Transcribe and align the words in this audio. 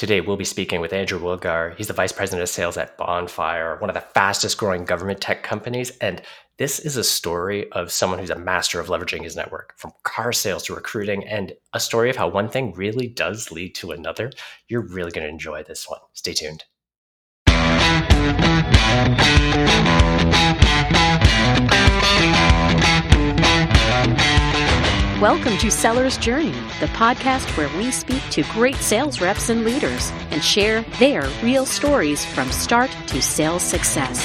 Today, 0.00 0.22
we'll 0.22 0.38
be 0.38 0.46
speaking 0.46 0.80
with 0.80 0.94
Andrew 0.94 1.20
Wilgar. 1.20 1.76
He's 1.76 1.88
the 1.88 1.92
Vice 1.92 2.10
President 2.10 2.42
of 2.42 2.48
Sales 2.48 2.78
at 2.78 2.96
Bonfire, 2.96 3.76
one 3.80 3.90
of 3.90 3.94
the 3.94 4.00
fastest 4.00 4.56
growing 4.56 4.86
government 4.86 5.20
tech 5.20 5.42
companies. 5.42 5.90
And 5.98 6.22
this 6.56 6.78
is 6.78 6.96
a 6.96 7.04
story 7.04 7.70
of 7.72 7.92
someone 7.92 8.18
who's 8.18 8.30
a 8.30 8.38
master 8.38 8.80
of 8.80 8.86
leveraging 8.86 9.22
his 9.24 9.36
network, 9.36 9.74
from 9.76 9.92
car 10.02 10.32
sales 10.32 10.62
to 10.62 10.74
recruiting, 10.74 11.28
and 11.28 11.52
a 11.74 11.80
story 11.80 12.08
of 12.08 12.16
how 12.16 12.28
one 12.28 12.48
thing 12.48 12.72
really 12.72 13.08
does 13.08 13.52
lead 13.52 13.74
to 13.74 13.90
another. 13.90 14.32
You're 14.68 14.88
really 14.88 15.10
going 15.10 15.26
to 15.26 15.30
enjoy 15.30 15.64
this 15.64 15.86
one. 15.86 16.00
Stay 16.14 16.32
tuned. 16.32 16.64
Welcome 25.20 25.58
to 25.58 25.70
Seller's 25.70 26.16
Journey, 26.16 26.52
the 26.80 26.86
podcast 26.94 27.54
where 27.58 27.68
we 27.76 27.90
speak 27.90 28.22
to 28.30 28.42
great 28.54 28.76
sales 28.76 29.20
reps 29.20 29.50
and 29.50 29.66
leaders 29.66 30.10
and 30.30 30.42
share 30.42 30.80
their 30.98 31.28
real 31.42 31.66
stories 31.66 32.24
from 32.24 32.50
start 32.50 32.90
to 33.08 33.20
sales 33.20 33.62
success. 33.62 34.18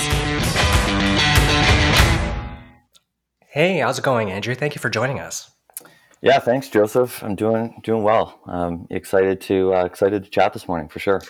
Hey, 3.49 3.79
how's 3.79 3.99
it 3.99 4.05
going, 4.05 4.31
Andrew? 4.31 4.55
Thank 4.55 4.73
you 4.73 4.79
for 4.79 4.89
joining 4.89 5.19
us. 5.19 5.51
Yeah, 6.21 6.39
thanks, 6.39 6.69
Joseph. 6.69 7.21
I'm 7.21 7.35
doing 7.35 7.81
doing 7.83 8.03
well. 8.03 8.39
Um, 8.45 8.87
excited 8.89 9.41
to 9.41 9.73
uh, 9.73 9.83
excited 9.83 10.23
to 10.23 10.29
chat 10.29 10.53
this 10.53 10.65
morning 10.65 10.87
for 10.87 10.99
sure. 10.99 11.21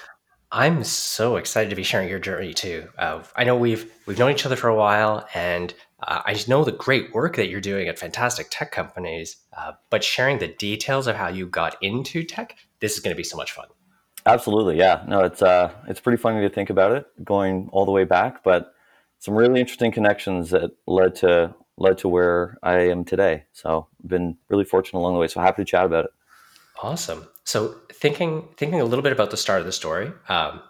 I'm 0.55 0.85
so 0.85 1.35
excited 1.35 1.69
to 1.71 1.75
be 1.75 1.83
sharing 1.83 2.07
your 2.07 2.17
journey 2.17 2.53
too. 2.53 2.87
Uh, 2.97 3.23
I 3.35 3.43
know 3.43 3.57
we've 3.57 3.91
we've 4.05 4.17
known 4.17 4.31
each 4.31 4.45
other 4.45 4.55
for 4.55 4.69
a 4.69 4.75
while, 4.75 5.27
and 5.33 5.73
uh, 6.01 6.21
I 6.25 6.41
know 6.47 6.63
the 6.63 6.71
great 6.71 7.13
work 7.13 7.35
that 7.35 7.49
you're 7.49 7.59
doing 7.59 7.89
at 7.89 7.99
fantastic 7.99 8.47
tech 8.49 8.71
companies. 8.71 9.35
Uh, 9.55 9.73
but 9.89 10.01
sharing 10.01 10.39
the 10.39 10.47
details 10.47 11.07
of 11.07 11.17
how 11.17 11.27
you 11.27 11.45
got 11.45 11.75
into 11.81 12.23
tech, 12.23 12.55
this 12.79 12.93
is 12.93 13.01
going 13.01 13.13
to 13.13 13.17
be 13.17 13.23
so 13.23 13.35
much 13.35 13.51
fun. 13.51 13.65
Absolutely, 14.25 14.77
yeah. 14.77 15.03
No, 15.09 15.25
it's 15.25 15.41
uh, 15.41 15.73
it's 15.89 15.99
pretty 15.99 16.21
funny 16.21 16.39
to 16.39 16.49
think 16.49 16.69
about 16.69 16.93
it 16.93 17.05
going 17.21 17.67
all 17.73 17.83
the 17.83 17.91
way 17.91 18.05
back, 18.05 18.41
but 18.41 18.73
some 19.19 19.35
really 19.35 19.59
interesting 19.59 19.91
connections 19.91 20.51
that 20.51 20.71
led 20.87 21.15
to 21.15 21.53
led 21.77 21.97
to 21.97 22.07
where 22.07 22.57
I 22.63 22.75
am 22.87 23.03
today. 23.03 23.43
So, 23.51 23.87
been 24.07 24.37
really 24.47 24.63
fortunate 24.63 24.99
along 24.99 25.15
the 25.15 25.19
way. 25.19 25.27
So 25.27 25.41
happy 25.41 25.63
to 25.63 25.69
chat 25.69 25.85
about 25.85 26.05
it. 26.05 26.11
Awesome. 26.81 27.27
So 27.43 27.75
thinking 27.91 28.47
thinking 28.57 28.81
a 28.81 28.85
little 28.85 29.03
bit 29.03 29.11
about 29.11 29.31
the 29.31 29.37
start 29.37 29.59
of 29.59 29.65
the 29.65 29.71
story, 29.71 30.11
um, 30.29 30.61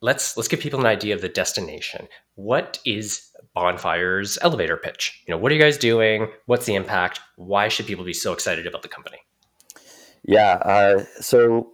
let's 0.00 0.36
let's 0.36 0.48
give 0.48 0.60
people 0.60 0.80
an 0.80 0.86
idea 0.86 1.14
of 1.14 1.20
the 1.20 1.28
destination. 1.28 2.08
What 2.34 2.78
is 2.84 3.30
Bonfire's 3.56 4.38
elevator 4.42 4.76
pitch? 4.76 5.22
You 5.26 5.32
know, 5.32 5.38
what 5.38 5.52
are 5.52 5.54
you 5.54 5.60
guys 5.60 5.78
doing? 5.78 6.28
What's 6.46 6.66
the 6.66 6.74
impact? 6.74 7.20
Why 7.36 7.68
should 7.68 7.86
people 7.86 8.04
be 8.04 8.12
so 8.12 8.32
excited 8.32 8.66
about 8.66 8.82
the 8.82 8.88
company? 8.88 9.18
Yeah. 10.24 10.54
Uh, 10.64 11.04
so 11.20 11.72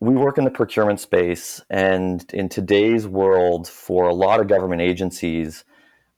we 0.00 0.14
work 0.14 0.36
in 0.38 0.44
the 0.44 0.50
procurement 0.50 1.00
space, 1.00 1.60
and 1.70 2.24
in 2.34 2.48
today's 2.48 3.06
world, 3.06 3.68
for 3.68 4.08
a 4.08 4.14
lot 4.14 4.40
of 4.40 4.48
government 4.48 4.82
agencies, 4.82 5.64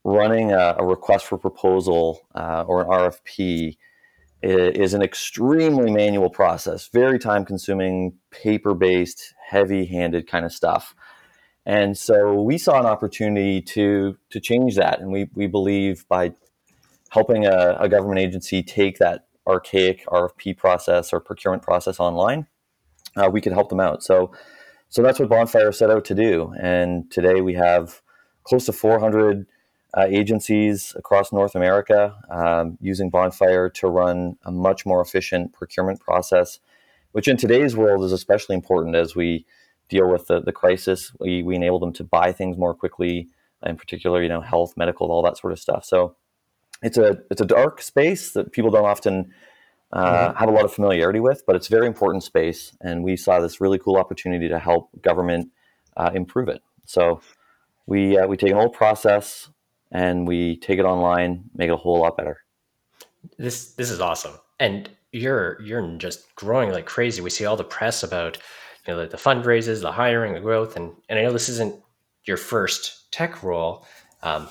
running 0.03 0.51
a, 0.51 0.75
a 0.77 0.85
request 0.85 1.25
for 1.25 1.37
proposal 1.37 2.27
uh, 2.35 2.63
or 2.67 2.81
an 2.81 2.87
RFP 2.87 3.77
is 4.41 4.93
an 4.93 5.01
extremely 5.01 5.91
manual 5.91 6.29
process, 6.29 6.87
very 6.93 7.19
time 7.19 7.45
consuming, 7.45 8.13
paper 8.31 8.73
based, 8.73 9.33
heavy 9.49 9.85
handed 9.85 10.27
kind 10.27 10.45
of 10.45 10.53
stuff. 10.53 10.95
And 11.65 11.97
so 11.97 12.41
we 12.41 12.57
saw 12.57 12.79
an 12.79 12.85
opportunity 12.85 13.61
to, 13.61 14.17
to 14.29 14.39
change 14.39 14.75
that. 14.75 15.01
And 15.01 15.11
we, 15.11 15.29
we 15.35 15.47
believe 15.47 16.07
by 16.07 16.33
helping 17.09 17.45
a, 17.45 17.75
a 17.79 17.89
government 17.89 18.19
agency 18.19 18.63
take 18.63 18.97
that 18.99 19.27
archaic 19.45 20.05
RFP 20.07 20.57
process 20.57 21.11
or 21.11 21.19
procurement 21.19 21.63
process 21.63 21.99
online, 21.99 22.47
uh, 23.17 23.29
we 23.31 23.41
could 23.41 23.53
help 23.53 23.69
them 23.69 23.79
out. 23.79 24.03
So, 24.03 24.31
so 24.89 25.01
that's 25.01 25.19
what 25.19 25.29
Bonfire 25.29 25.71
set 25.71 25.89
out 25.89 26.05
to 26.05 26.15
do. 26.15 26.53
And 26.59 27.11
today 27.11 27.41
we 27.41 27.53
have 27.55 28.01
close 28.43 28.65
to 28.65 28.73
400 28.73 29.45
uh, 29.97 30.05
agencies 30.09 30.93
across 30.95 31.31
North 31.31 31.55
America 31.55 32.15
um, 32.29 32.77
using 32.81 33.09
Bonfire 33.09 33.69
to 33.69 33.87
run 33.87 34.37
a 34.43 34.51
much 34.51 34.85
more 34.85 35.01
efficient 35.01 35.53
procurement 35.53 35.99
process, 35.99 36.59
which 37.11 37.27
in 37.27 37.37
today's 37.37 37.75
world 37.75 38.03
is 38.03 38.11
especially 38.11 38.55
important 38.55 38.95
as 38.95 39.15
we 39.15 39.45
deal 39.89 40.09
with 40.09 40.27
the, 40.27 40.41
the 40.41 40.51
crisis. 40.51 41.11
We, 41.19 41.43
we 41.43 41.55
enable 41.55 41.79
them 41.79 41.93
to 41.93 42.03
buy 42.03 42.31
things 42.31 42.57
more 42.57 42.73
quickly, 42.73 43.29
in 43.65 43.75
particular, 43.75 44.21
you 44.21 44.29
know, 44.29 44.41
health, 44.41 44.73
medical, 44.77 45.11
all 45.11 45.23
that 45.23 45.37
sort 45.37 45.53
of 45.53 45.59
stuff. 45.59 45.85
So 45.85 46.15
it's 46.81 46.97
a 46.97 47.17
it's 47.29 47.41
a 47.41 47.45
dark 47.45 47.81
space 47.81 48.31
that 48.33 48.51
people 48.51 48.71
don't 48.71 48.85
often 48.85 49.33
uh, 49.91 50.29
mm-hmm. 50.29 50.37
have 50.37 50.49
a 50.49 50.51
lot 50.51 50.65
of 50.65 50.73
familiarity 50.73 51.19
with, 51.19 51.43
but 51.45 51.55
it's 51.55 51.67
a 51.67 51.71
very 51.71 51.87
important 51.87 52.23
space, 52.23 52.75
and 52.81 53.03
we 53.03 53.17
saw 53.17 53.39
this 53.39 53.59
really 53.59 53.79
cool 53.79 53.97
opportunity 53.97 54.47
to 54.47 54.59
help 54.59 54.89
government 55.01 55.49
uh, 55.97 56.11
improve 56.13 56.47
it. 56.47 56.61
So 56.85 57.21
we 57.85 58.17
uh, 58.17 58.27
we 58.27 58.37
take 58.37 58.51
an 58.51 58.57
old 58.57 58.73
process, 58.73 59.49
and 59.91 60.27
we 60.27 60.57
take 60.57 60.79
it 60.79 60.85
online, 60.85 61.43
make 61.55 61.69
it 61.69 61.73
a 61.73 61.77
whole 61.77 61.99
lot 61.99 62.17
better. 62.17 62.41
This 63.37 63.73
this 63.73 63.89
is 63.89 63.99
awesome, 63.99 64.33
and 64.59 64.89
you're 65.11 65.61
you're 65.61 65.85
just 65.97 66.33
growing 66.35 66.71
like 66.71 66.85
crazy. 66.85 67.21
We 67.21 67.29
see 67.29 67.45
all 67.45 67.57
the 67.57 67.63
press 67.63 68.03
about 68.03 68.37
you 68.85 68.93
know 68.93 69.01
the, 69.01 69.07
the 69.07 69.17
fundraisers, 69.17 69.81
the 69.81 69.91
hiring, 69.91 70.33
the 70.33 70.39
growth, 70.39 70.75
and 70.75 70.93
and 71.09 71.19
I 71.19 71.23
know 71.23 71.33
this 71.33 71.49
isn't 71.49 71.75
your 72.25 72.37
first 72.37 73.11
tech 73.11 73.43
role, 73.43 73.85
um, 74.23 74.47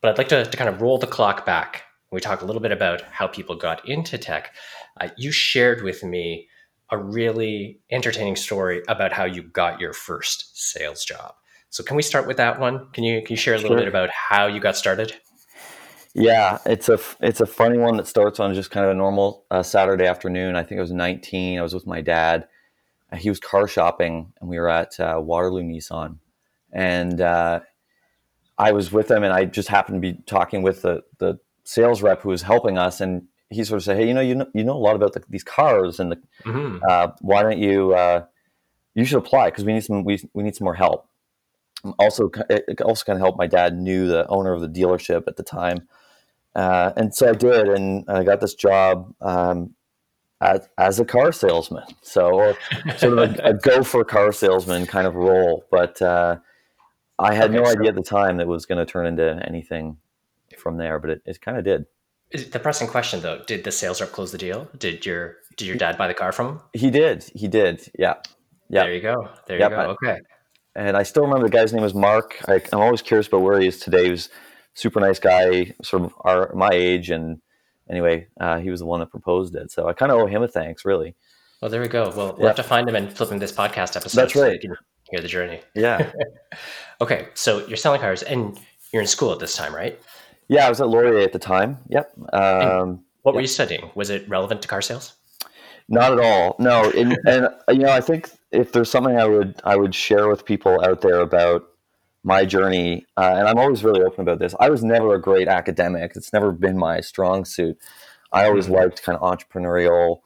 but 0.00 0.10
I'd 0.10 0.18
like 0.18 0.28
to, 0.28 0.44
to 0.44 0.56
kind 0.56 0.70
of 0.70 0.80
roll 0.80 0.98
the 0.98 1.06
clock 1.06 1.44
back. 1.44 1.84
We 2.10 2.20
talk 2.20 2.40
a 2.40 2.44
little 2.44 2.62
bit 2.62 2.72
about 2.72 3.02
how 3.02 3.26
people 3.26 3.56
got 3.56 3.86
into 3.86 4.16
tech. 4.16 4.54
Uh, 5.00 5.08
you 5.16 5.30
shared 5.30 5.82
with 5.82 6.02
me 6.02 6.48
a 6.90 6.96
really 6.96 7.80
entertaining 7.90 8.36
story 8.36 8.82
about 8.88 9.12
how 9.12 9.24
you 9.24 9.42
got 9.42 9.80
your 9.80 9.92
first 9.92 10.56
sales 10.56 11.04
job. 11.04 11.34
So 11.70 11.82
can 11.82 11.96
we 11.96 12.02
start 12.02 12.26
with 12.26 12.38
that 12.38 12.58
one? 12.58 12.88
Can 12.92 13.04
you 13.04 13.20
can 13.20 13.30
you 13.30 13.36
share 13.36 13.54
a 13.54 13.58
little 13.58 13.70
sure. 13.70 13.78
bit 13.78 13.88
about 13.88 14.10
how 14.10 14.46
you 14.46 14.60
got 14.60 14.76
started? 14.76 15.14
Yeah, 16.14 16.58
it's 16.64 16.88
a 16.88 16.98
it's 17.20 17.40
a 17.40 17.46
funny 17.46 17.78
one 17.78 17.96
that 17.98 18.06
starts 18.06 18.40
on 18.40 18.54
just 18.54 18.70
kind 18.70 18.84
of 18.84 18.92
a 18.92 18.94
normal 18.94 19.44
uh, 19.50 19.62
Saturday 19.62 20.06
afternoon. 20.06 20.56
I 20.56 20.62
think 20.62 20.78
I 20.78 20.82
was 20.82 20.92
19. 20.92 21.58
I 21.58 21.62
was 21.62 21.74
with 21.74 21.86
my 21.86 22.00
dad. 22.00 22.48
Uh, 23.12 23.16
he 23.16 23.28
was 23.28 23.38
car 23.38 23.68
shopping, 23.68 24.32
and 24.40 24.48
we 24.48 24.58
were 24.58 24.68
at 24.68 24.98
uh, 24.98 25.20
Waterloo 25.22 25.62
Nissan, 25.62 26.18
and 26.72 27.20
uh, 27.20 27.60
I 28.56 28.72
was 28.72 28.90
with 28.90 29.10
him, 29.10 29.22
and 29.22 29.32
I 29.32 29.44
just 29.44 29.68
happened 29.68 30.02
to 30.02 30.12
be 30.12 30.20
talking 30.26 30.62
with 30.62 30.82
the 30.82 31.02
the 31.18 31.38
sales 31.64 32.02
rep 32.02 32.22
who 32.22 32.30
was 32.30 32.42
helping 32.42 32.78
us, 32.78 33.00
and 33.00 33.28
he 33.50 33.62
sort 33.62 33.78
of 33.78 33.84
said, 33.84 33.98
"Hey, 33.98 34.08
you 34.08 34.14
know, 34.14 34.20
you 34.20 34.34
know, 34.34 34.46
you 34.54 34.64
know 34.64 34.76
a 34.76 34.78
lot 34.78 34.96
about 34.96 35.12
the, 35.12 35.22
these 35.28 35.44
cars, 35.44 36.00
and 36.00 36.12
the, 36.12 36.16
mm-hmm. 36.44 36.78
Uh, 36.88 37.08
why 37.20 37.42
don't 37.42 37.58
you 37.58 37.92
uh, 37.92 38.24
you 38.94 39.04
should 39.04 39.18
apply 39.18 39.50
because 39.50 39.64
we 39.64 39.74
need 39.74 39.84
some 39.84 40.04
we, 40.04 40.18
we 40.32 40.42
need 40.42 40.56
some 40.56 40.64
more 40.64 40.74
help." 40.74 41.06
Also 41.98 42.30
it 42.50 42.80
also 42.80 43.04
kind 43.04 43.16
of 43.16 43.20
helped 43.20 43.38
my 43.38 43.46
dad 43.46 43.76
knew 43.76 44.06
the 44.06 44.26
owner 44.28 44.52
of 44.52 44.60
the 44.60 44.68
dealership 44.68 45.24
at 45.26 45.36
the 45.36 45.42
time. 45.42 45.88
Uh, 46.54 46.92
and 46.96 47.14
so 47.14 47.28
i 47.28 47.32
did 47.32 47.68
and 47.68 48.04
i 48.08 48.24
got 48.24 48.40
this 48.40 48.54
job 48.54 49.14
um, 49.20 49.74
as, 50.40 50.68
as 50.78 50.98
a 50.98 51.04
car 51.04 51.30
salesman. 51.30 51.84
So 52.00 52.56
sort 52.96 53.18
of 53.18 53.38
a, 53.38 53.48
a, 53.48 53.54
go 53.62 53.82
for 53.82 54.04
car 54.04 54.32
salesman 54.32 54.86
kind 54.86 55.06
of 55.06 55.14
role 55.14 55.64
but 55.70 56.00
uh, 56.02 56.36
i 57.18 57.34
had 57.34 57.50
okay, 57.50 57.58
no 57.58 57.64
so 57.64 57.70
idea 57.70 57.90
at 57.90 57.94
the 57.94 58.02
time 58.02 58.38
that 58.38 58.44
it 58.44 58.48
was 58.48 58.66
going 58.66 58.84
to 58.84 58.90
turn 58.90 59.06
into 59.06 59.40
anything 59.46 59.98
from 60.56 60.78
there 60.78 60.98
but 60.98 61.10
it, 61.10 61.22
it 61.26 61.40
kind 61.40 61.58
of 61.58 61.64
did 61.64 61.86
the 62.50 62.58
pressing 62.58 62.88
question 62.88 63.20
though 63.20 63.42
did 63.46 63.62
the 63.62 63.70
sales 63.70 64.00
rep 64.00 64.10
close 64.10 64.32
the 64.32 64.38
deal? 64.38 64.68
Did 64.76 65.06
your 65.06 65.36
did 65.56 65.66
your 65.66 65.76
dad 65.76 65.96
buy 65.96 66.08
the 66.08 66.14
car 66.14 66.32
from 66.32 66.46
him? 66.46 66.60
He 66.72 66.90
did. 66.90 67.24
He 67.34 67.48
did. 67.48 67.90
Yeah. 67.98 68.14
Yeah. 68.68 68.84
There 68.84 68.94
you 68.94 69.00
go. 69.00 69.28
There 69.46 69.58
you 69.58 69.68
go. 69.68 69.96
Okay 70.04 70.18
and 70.78 70.96
I 70.96 71.02
still 71.02 71.24
remember 71.24 71.48
the 71.48 71.56
guy's 71.56 71.72
name 71.72 71.82
was 71.82 71.92
Mark. 71.92 72.36
I, 72.46 72.62
am 72.72 72.80
always 72.80 73.02
curious 73.02 73.26
about 73.26 73.42
where 73.42 73.58
he 73.58 73.66
is 73.66 73.80
today. 73.80 74.04
He 74.04 74.10
was 74.12 74.28
super 74.74 75.00
nice 75.00 75.18
guy, 75.18 75.74
sort 75.82 76.04
of 76.04 76.14
our 76.20 76.52
my 76.54 76.70
age, 76.72 77.10
and 77.10 77.40
anyway, 77.90 78.28
uh, 78.40 78.58
he 78.58 78.70
was 78.70 78.78
the 78.78 78.86
one 78.86 79.00
that 79.00 79.10
proposed 79.10 79.56
it. 79.56 79.72
So 79.72 79.88
I 79.88 79.92
kind 79.92 80.12
of 80.12 80.18
owe 80.18 80.26
him 80.26 80.42
a 80.44 80.48
thanks, 80.48 80.84
really. 80.84 81.16
Well, 81.60 81.68
there 81.68 81.80
we 81.80 81.88
go. 81.88 82.12
Well, 82.16 82.34
we'll 82.34 82.42
yeah. 82.42 82.46
have 82.46 82.56
to 82.56 82.62
find 82.62 82.88
him 82.88 82.94
and 82.94 83.12
flip 83.12 83.30
him 83.30 83.38
this 83.38 83.50
podcast 83.50 83.96
episode. 83.96 84.20
That's 84.20 84.36
right. 84.36 84.50
So 84.50 84.52
you 84.52 84.60
can 84.60 84.76
hear 85.10 85.20
the 85.20 85.26
journey. 85.26 85.60
Yeah. 85.74 86.12
okay, 87.00 87.26
so 87.34 87.66
you're 87.66 87.76
selling 87.76 88.00
cars, 88.00 88.22
and 88.22 88.56
you're 88.92 89.02
in 89.02 89.08
school 89.08 89.32
at 89.32 89.40
this 89.40 89.56
time, 89.56 89.74
right? 89.74 90.00
Yeah, 90.46 90.64
I 90.64 90.68
was 90.68 90.80
at 90.80 90.88
Laurier 90.88 91.18
at 91.18 91.32
the 91.32 91.40
time. 91.40 91.78
Yep. 91.88 92.12
Um, 92.32 93.04
what 93.22 93.34
were 93.34 93.40
you 93.40 93.48
studying? 93.48 93.90
Was 93.96 94.10
it 94.10 94.28
relevant 94.28 94.62
to 94.62 94.68
car 94.68 94.80
sales? 94.80 95.14
Not 95.88 96.12
at 96.12 96.20
all. 96.20 96.54
No, 96.60 96.90
and, 96.92 97.18
and 97.26 97.48
you 97.68 97.80
know, 97.80 97.90
I 97.90 98.00
think 98.00 98.30
if 98.50 98.72
there's 98.72 98.90
something 98.90 99.16
I 99.16 99.26
would 99.26 99.60
I 99.64 99.76
would 99.76 99.94
share 99.94 100.28
with 100.28 100.44
people 100.44 100.82
out 100.84 101.00
there 101.00 101.20
about 101.20 101.68
my 102.24 102.44
journey, 102.44 103.06
uh, 103.16 103.34
and 103.36 103.48
I'm 103.48 103.58
always 103.58 103.84
really 103.84 104.02
open 104.02 104.22
about 104.22 104.38
this. 104.38 104.54
I 104.58 104.70
was 104.70 104.82
never 104.82 105.14
a 105.14 105.20
great 105.20 105.48
academic. 105.48 106.12
It's 106.14 106.32
never 106.32 106.52
been 106.52 106.78
my 106.78 107.00
strong 107.00 107.44
suit. 107.44 107.78
I 108.32 108.46
always 108.46 108.66
mm-hmm. 108.66 108.74
liked 108.74 109.02
kind 109.02 109.18
of 109.18 109.22
entrepreneurial 109.22 110.20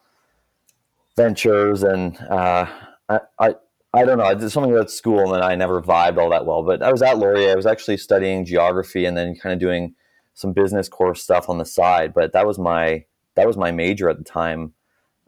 ventures, 1.16 1.82
and 1.82 2.18
uh, 2.30 2.66
I, 3.08 3.20
I 3.38 3.54
I 3.94 4.04
don't 4.04 4.18
know. 4.18 4.24
I 4.24 4.34
did 4.34 4.50
something 4.50 4.72
about 4.72 4.90
school, 4.90 5.20
and 5.20 5.34
then 5.34 5.42
I 5.42 5.54
never 5.54 5.82
vibed 5.82 6.18
all 6.18 6.30
that 6.30 6.46
well. 6.46 6.62
But 6.62 6.82
I 6.82 6.90
was 6.90 7.02
at 7.02 7.18
Laurier. 7.18 7.52
I 7.52 7.56
was 7.56 7.66
actually 7.66 7.98
studying 7.98 8.44
geography, 8.44 9.04
and 9.04 9.16
then 9.16 9.36
kind 9.36 9.52
of 9.52 9.58
doing 9.58 9.94
some 10.34 10.52
business 10.52 10.88
course 10.88 11.22
stuff 11.22 11.48
on 11.48 11.58
the 11.58 11.64
side. 11.64 12.14
But 12.14 12.32
that 12.32 12.46
was 12.46 12.58
my 12.58 13.04
that 13.34 13.46
was 13.46 13.56
my 13.56 13.70
major 13.70 14.08
at 14.08 14.18
the 14.18 14.24
time 14.24 14.72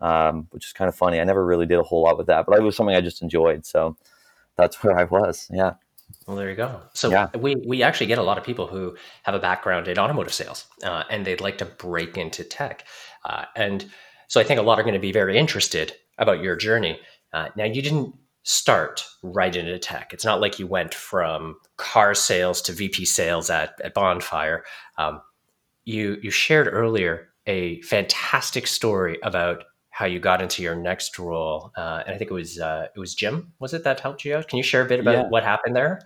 um, 0.00 0.46
which 0.50 0.66
is 0.66 0.72
kind 0.72 0.88
of 0.88 0.94
funny. 0.94 1.20
I 1.20 1.24
never 1.24 1.44
really 1.44 1.66
did 1.66 1.78
a 1.78 1.82
whole 1.82 2.02
lot 2.02 2.18
with 2.18 2.26
that, 2.26 2.46
but 2.46 2.58
it 2.58 2.62
was 2.62 2.76
something 2.76 2.94
I 2.96 3.00
just 3.00 3.22
enjoyed. 3.22 3.64
So 3.66 3.96
that's 4.56 4.82
where 4.82 4.96
I 4.98 5.04
was. 5.04 5.48
Yeah. 5.52 5.74
Well, 6.26 6.36
there 6.36 6.50
you 6.50 6.56
go. 6.56 6.80
So 6.92 7.10
Yeah. 7.10 7.28
we 7.38 7.56
we 7.66 7.82
actually 7.82 8.06
get 8.06 8.18
a 8.18 8.22
lot 8.22 8.38
of 8.38 8.44
people 8.44 8.66
who 8.66 8.96
have 9.24 9.34
a 9.34 9.38
background 9.38 9.88
in 9.88 9.98
automotive 9.98 10.32
sales, 10.32 10.66
uh, 10.82 11.04
and 11.10 11.24
they'd 11.24 11.40
like 11.40 11.58
to 11.58 11.64
break 11.64 12.16
into 12.16 12.44
tech, 12.44 12.84
uh, 13.24 13.44
and 13.56 13.90
so 14.28 14.40
I 14.40 14.44
think 14.44 14.58
a 14.58 14.62
lot 14.62 14.78
are 14.78 14.82
going 14.82 14.94
to 14.94 15.00
be 15.00 15.12
very 15.12 15.36
interested 15.38 15.92
about 16.18 16.42
your 16.42 16.56
journey. 16.56 16.98
Uh, 17.32 17.48
now, 17.56 17.64
you 17.64 17.82
didn't 17.82 18.14
start 18.44 19.04
right 19.22 19.54
into 19.56 19.78
tech. 19.78 20.12
It's 20.12 20.24
not 20.24 20.40
like 20.40 20.58
you 20.58 20.66
went 20.66 20.94
from 20.94 21.56
car 21.78 22.14
sales 22.14 22.60
to 22.62 22.72
VP 22.72 23.04
sales 23.06 23.50
at 23.50 23.74
at 23.82 23.94
Bonfire. 23.94 24.64
Um, 24.98 25.20
you 25.84 26.18
you 26.22 26.30
shared 26.30 26.68
earlier 26.70 27.28
a 27.46 27.80
fantastic 27.82 28.66
story 28.66 29.18
about 29.22 29.64
how 29.94 30.06
you 30.06 30.18
got 30.18 30.42
into 30.42 30.60
your 30.60 30.74
next 30.74 31.16
role, 31.20 31.70
uh, 31.76 32.02
and 32.04 32.16
I 32.16 32.18
think 32.18 32.28
it 32.28 32.34
was 32.34 32.58
uh, 32.58 32.88
it 32.96 32.98
was 32.98 33.14
Jim. 33.14 33.52
Was 33.60 33.74
it 33.74 33.84
that 33.84 34.00
helped 34.00 34.24
you 34.24 34.34
out? 34.34 34.48
Can 34.48 34.56
you 34.56 34.64
share 34.64 34.82
a 34.82 34.88
bit 34.88 34.98
about 34.98 35.14
Yeah. 35.14 35.28
what 35.28 35.44
happened 35.44 35.76
there? 35.76 36.00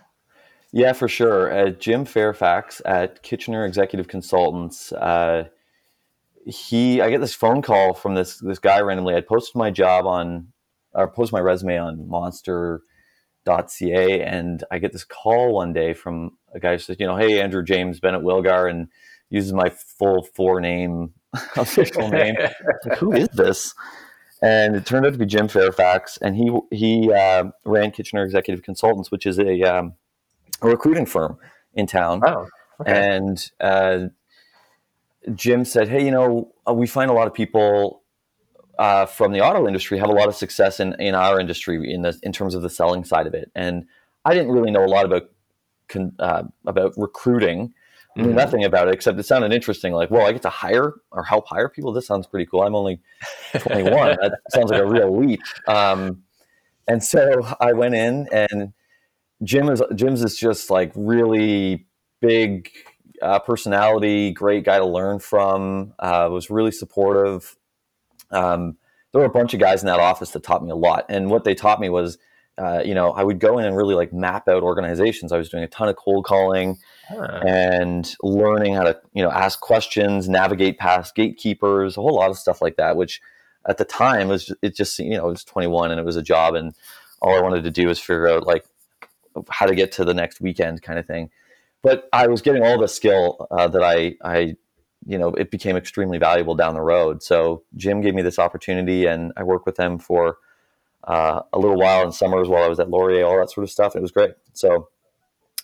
Yeah, 0.71 0.93
for 0.93 1.07
sure. 1.07 1.51
Uh, 1.51 1.71
Jim 1.71 2.05
Fairfax 2.05 2.83
at 2.85 3.23
Kitchener 3.23 3.65
Executive 3.65 4.07
Consultants. 4.07 4.91
Uh, 4.91 5.45
he, 6.45 7.01
I 7.01 7.09
get 7.09 7.19
this 7.19 7.33
phone 7.33 7.63
call 7.63 7.95
from 7.95 8.13
this 8.13 8.37
this 8.37 8.59
guy 8.59 8.79
randomly. 8.79 9.15
I 9.15 9.21
posted 9.21 9.55
my 9.55 9.71
job 9.71 10.05
on, 10.05 10.49
or 10.93 11.07
posted 11.07 11.33
my 11.33 11.39
resume 11.39 11.79
on 11.79 12.07
Monster.ca, 12.07 14.21
and 14.21 14.63
I 14.69 14.77
get 14.77 14.93
this 14.93 15.03
call 15.03 15.55
one 15.55 15.73
day 15.73 15.95
from 15.95 16.37
a 16.53 16.59
guy 16.59 16.73
who 16.73 16.77
says, 16.77 16.97
you 16.99 17.07
know, 17.07 17.17
hey, 17.17 17.41
Andrew 17.41 17.63
James 17.63 17.99
Bennett 17.99 18.21
Wilgar, 18.21 18.69
and 18.69 18.89
uses 19.31 19.51
my 19.51 19.69
full 19.69 20.21
four 20.21 20.61
name 20.61 21.13
official 21.55 22.09
name. 22.09 22.35
like, 22.85 22.97
who 22.97 23.13
is 23.13 23.29
this? 23.29 23.73
And 24.41 24.75
it 24.75 24.85
turned 24.85 25.05
out 25.05 25.13
to 25.13 25.19
be 25.19 25.25
Jim 25.25 25.47
Fairfax, 25.47 26.17
and 26.21 26.35
he 26.35 26.57
he 26.71 27.11
uh, 27.11 27.45
ran 27.65 27.91
Kitchener 27.91 28.23
Executive 28.23 28.63
Consultants, 28.63 29.11
which 29.11 29.25
is 29.25 29.37
a 29.37 29.61
um, 29.63 29.93
a 30.61 30.69
recruiting 30.69 31.05
firm 31.05 31.37
in 31.73 31.87
town. 31.87 32.21
Oh, 32.25 32.47
okay. 32.81 33.15
And 33.15 33.51
uh, 33.59 34.07
Jim 35.35 35.65
said, 35.65 35.89
"Hey, 35.89 36.05
you 36.05 36.11
know, 36.11 36.53
uh, 36.67 36.73
we 36.73 36.87
find 36.87 37.11
a 37.11 37.13
lot 37.13 37.27
of 37.27 37.33
people 37.33 38.03
uh, 38.77 39.05
from 39.05 39.33
the 39.33 39.41
auto 39.41 39.67
industry 39.67 39.97
have 39.97 40.09
a 40.09 40.13
lot 40.13 40.29
of 40.29 40.35
success 40.35 40.79
in, 40.79 40.95
in 40.99 41.15
our 41.15 41.39
industry 41.39 41.93
in 41.93 42.03
the 42.03 42.17
in 42.23 42.31
terms 42.31 42.55
of 42.55 42.61
the 42.61 42.69
selling 42.69 43.03
side 43.03 43.27
of 43.27 43.33
it." 43.33 43.51
And 43.55 43.85
I 44.23 44.33
didn't 44.33 44.51
really 44.51 44.71
know 44.71 44.85
a 44.85 44.87
lot 44.87 45.05
about 45.05 45.23
con, 45.89 46.13
uh, 46.19 46.43
about 46.65 46.93
recruiting. 46.95 47.73
Knew 48.15 48.31
Mhm. 48.31 48.35
nothing 48.35 48.63
about 48.65 48.87
it 48.87 48.93
except 48.93 49.19
it 49.19 49.23
sounded 49.23 49.53
interesting. 49.53 49.93
Like, 49.93 50.09
well, 50.11 50.25
I 50.25 50.31
get 50.31 50.41
to 50.41 50.49
hire 50.49 50.93
or 51.11 51.23
help 51.23 51.47
hire 51.47 51.69
people. 51.69 51.91
This 51.93 52.07
sounds 52.07 52.25
pretty 52.27 52.45
cool. 52.47 52.63
I'm 52.63 52.75
only 52.75 52.99
21. 53.53 54.17
that 54.21 54.39
sounds 54.49 54.71
like 54.71 54.81
a 54.81 54.85
real 54.85 55.15
leap. 55.15 55.39
Um, 55.67 56.23
and 56.87 57.03
so 57.03 57.45
I 57.59 57.73
went 57.73 57.93
in, 57.95 58.27
and 58.31 58.73
Jim 59.43 59.69
is 59.69 59.81
Jim's 59.95 60.23
is 60.23 60.37
just 60.37 60.69
like 60.71 60.91
really 60.95 61.85
big 62.19 62.71
uh, 63.21 63.37
personality, 63.39 64.31
great 64.31 64.65
guy 64.65 64.79
to 64.79 64.85
learn 64.85 65.19
from. 65.19 65.93
Uh, 65.99 66.27
was 66.31 66.49
really 66.49 66.71
supportive. 66.71 67.55
Um, 68.31 68.77
there 69.11 69.21
were 69.21 69.27
a 69.27 69.31
bunch 69.31 69.53
of 69.53 69.59
guys 69.59 69.81
in 69.81 69.87
that 69.87 69.99
office 69.99 70.31
that 70.31 70.43
taught 70.43 70.63
me 70.63 70.71
a 70.71 70.75
lot, 70.75 71.05
and 71.09 71.29
what 71.29 71.43
they 71.43 71.53
taught 71.55 71.79
me 71.79 71.89
was. 71.89 72.17
Uh, 72.59 72.81
you 72.83 72.93
know, 72.93 73.11
I 73.11 73.23
would 73.23 73.39
go 73.39 73.57
in 73.57 73.65
and 73.65 73.77
really 73.77 73.95
like 73.95 74.11
map 74.11 74.47
out 74.49 74.63
organizations. 74.63 75.31
I 75.31 75.37
was 75.37 75.49
doing 75.49 75.63
a 75.63 75.67
ton 75.67 75.87
of 75.87 75.95
cold 75.95 76.25
calling 76.25 76.77
Ah, 77.11 77.39
and 77.39 78.15
learning 78.21 78.75
how 78.75 78.83
to 78.83 78.99
you 79.13 79.23
know 79.23 79.31
ask 79.31 79.59
questions 79.59 80.29
navigate 80.29 80.77
past 80.77 81.15
gatekeepers 81.15 81.97
a 81.97 82.01
whole 82.01 82.15
lot 82.15 82.29
of 82.29 82.37
stuff 82.37 82.61
like 82.61 82.75
that 82.75 82.95
which 82.95 83.19
at 83.67 83.77
the 83.77 83.85
time 83.85 84.27
was 84.27 84.53
it 84.61 84.75
just 84.75 84.99
you 84.99 85.17
know 85.17 85.27
it 85.27 85.31
was 85.31 85.43
21 85.43 85.89
and 85.89 85.99
it 85.99 86.05
was 86.05 86.15
a 86.15 86.21
job 86.21 86.53
and 86.53 86.75
all 87.19 87.33
i 87.33 87.41
wanted 87.41 87.63
to 87.63 87.71
do 87.71 87.87
was 87.87 87.99
figure 87.99 88.27
out 88.27 88.45
like 88.45 88.63
how 89.49 89.65
to 89.65 89.73
get 89.73 89.91
to 89.91 90.05
the 90.05 90.13
next 90.13 90.41
weekend 90.41 90.81
kind 90.81 90.99
of 90.99 91.05
thing. 91.05 91.31
But 91.81 92.07
i 92.13 92.27
was 92.27 92.43
getting 92.43 92.63
all 92.63 92.79
the 92.79 92.87
skill 92.87 93.47
uh, 93.49 93.67
that 93.69 93.83
i 93.83 94.15
i 94.23 94.55
you 95.07 95.17
know 95.17 95.29
it 95.29 95.49
became 95.49 95.75
extremely 95.75 96.19
valuable 96.19 96.53
down 96.53 96.75
the 96.75 96.81
road. 96.81 97.23
So 97.23 97.63
jim 97.75 98.01
gave 98.01 98.13
me 98.13 98.21
this 98.21 98.37
opportunity 98.37 99.07
and 99.07 99.33
i 99.35 99.41
worked 99.41 99.65
with 99.65 99.77
them 99.77 99.97
for 99.97 100.37
uh, 101.05 101.41
a 101.53 101.59
little 101.59 101.77
while 101.77 102.03
in 102.03 102.11
summers 102.11 102.47
while 102.47 102.63
i 102.63 102.67
was 102.67 102.79
at 102.79 102.89
laurier 102.89 103.25
all 103.25 103.37
that 103.37 103.51
sort 103.51 103.63
of 103.63 103.71
stuff 103.71 103.95
it 103.95 104.01
was 104.01 104.11
great 104.11 104.33
so 104.53 104.89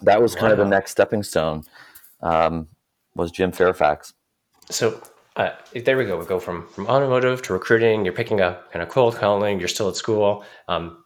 that 0.02 0.22
was 0.22 0.36
kind 0.36 0.52
of 0.52 0.58
the 0.58 0.66
next 0.66 0.92
stepping 0.92 1.24
stone 1.24 1.64
um, 2.22 2.68
was 3.16 3.32
jim 3.32 3.52
fairfax 3.52 4.14
so 4.70 5.02
uh, 5.36 5.52
there 5.74 5.98
we 5.98 6.06
go. 6.06 6.18
We 6.18 6.26
go 6.26 6.40
from 6.40 6.68
from 6.70 6.88
automotive 6.88 7.42
to 7.44 7.54
recruiting. 7.54 8.06
You're 8.06 8.14
picking 8.14 8.40
up 8.40 8.72
kind 8.72 8.82
of 8.82 8.90
cold 8.90 9.16
calling. 9.16 9.60
You're 9.60 9.68
still 9.68 9.90
at 9.90 9.96
school. 9.96 10.46
Um, 10.70 11.04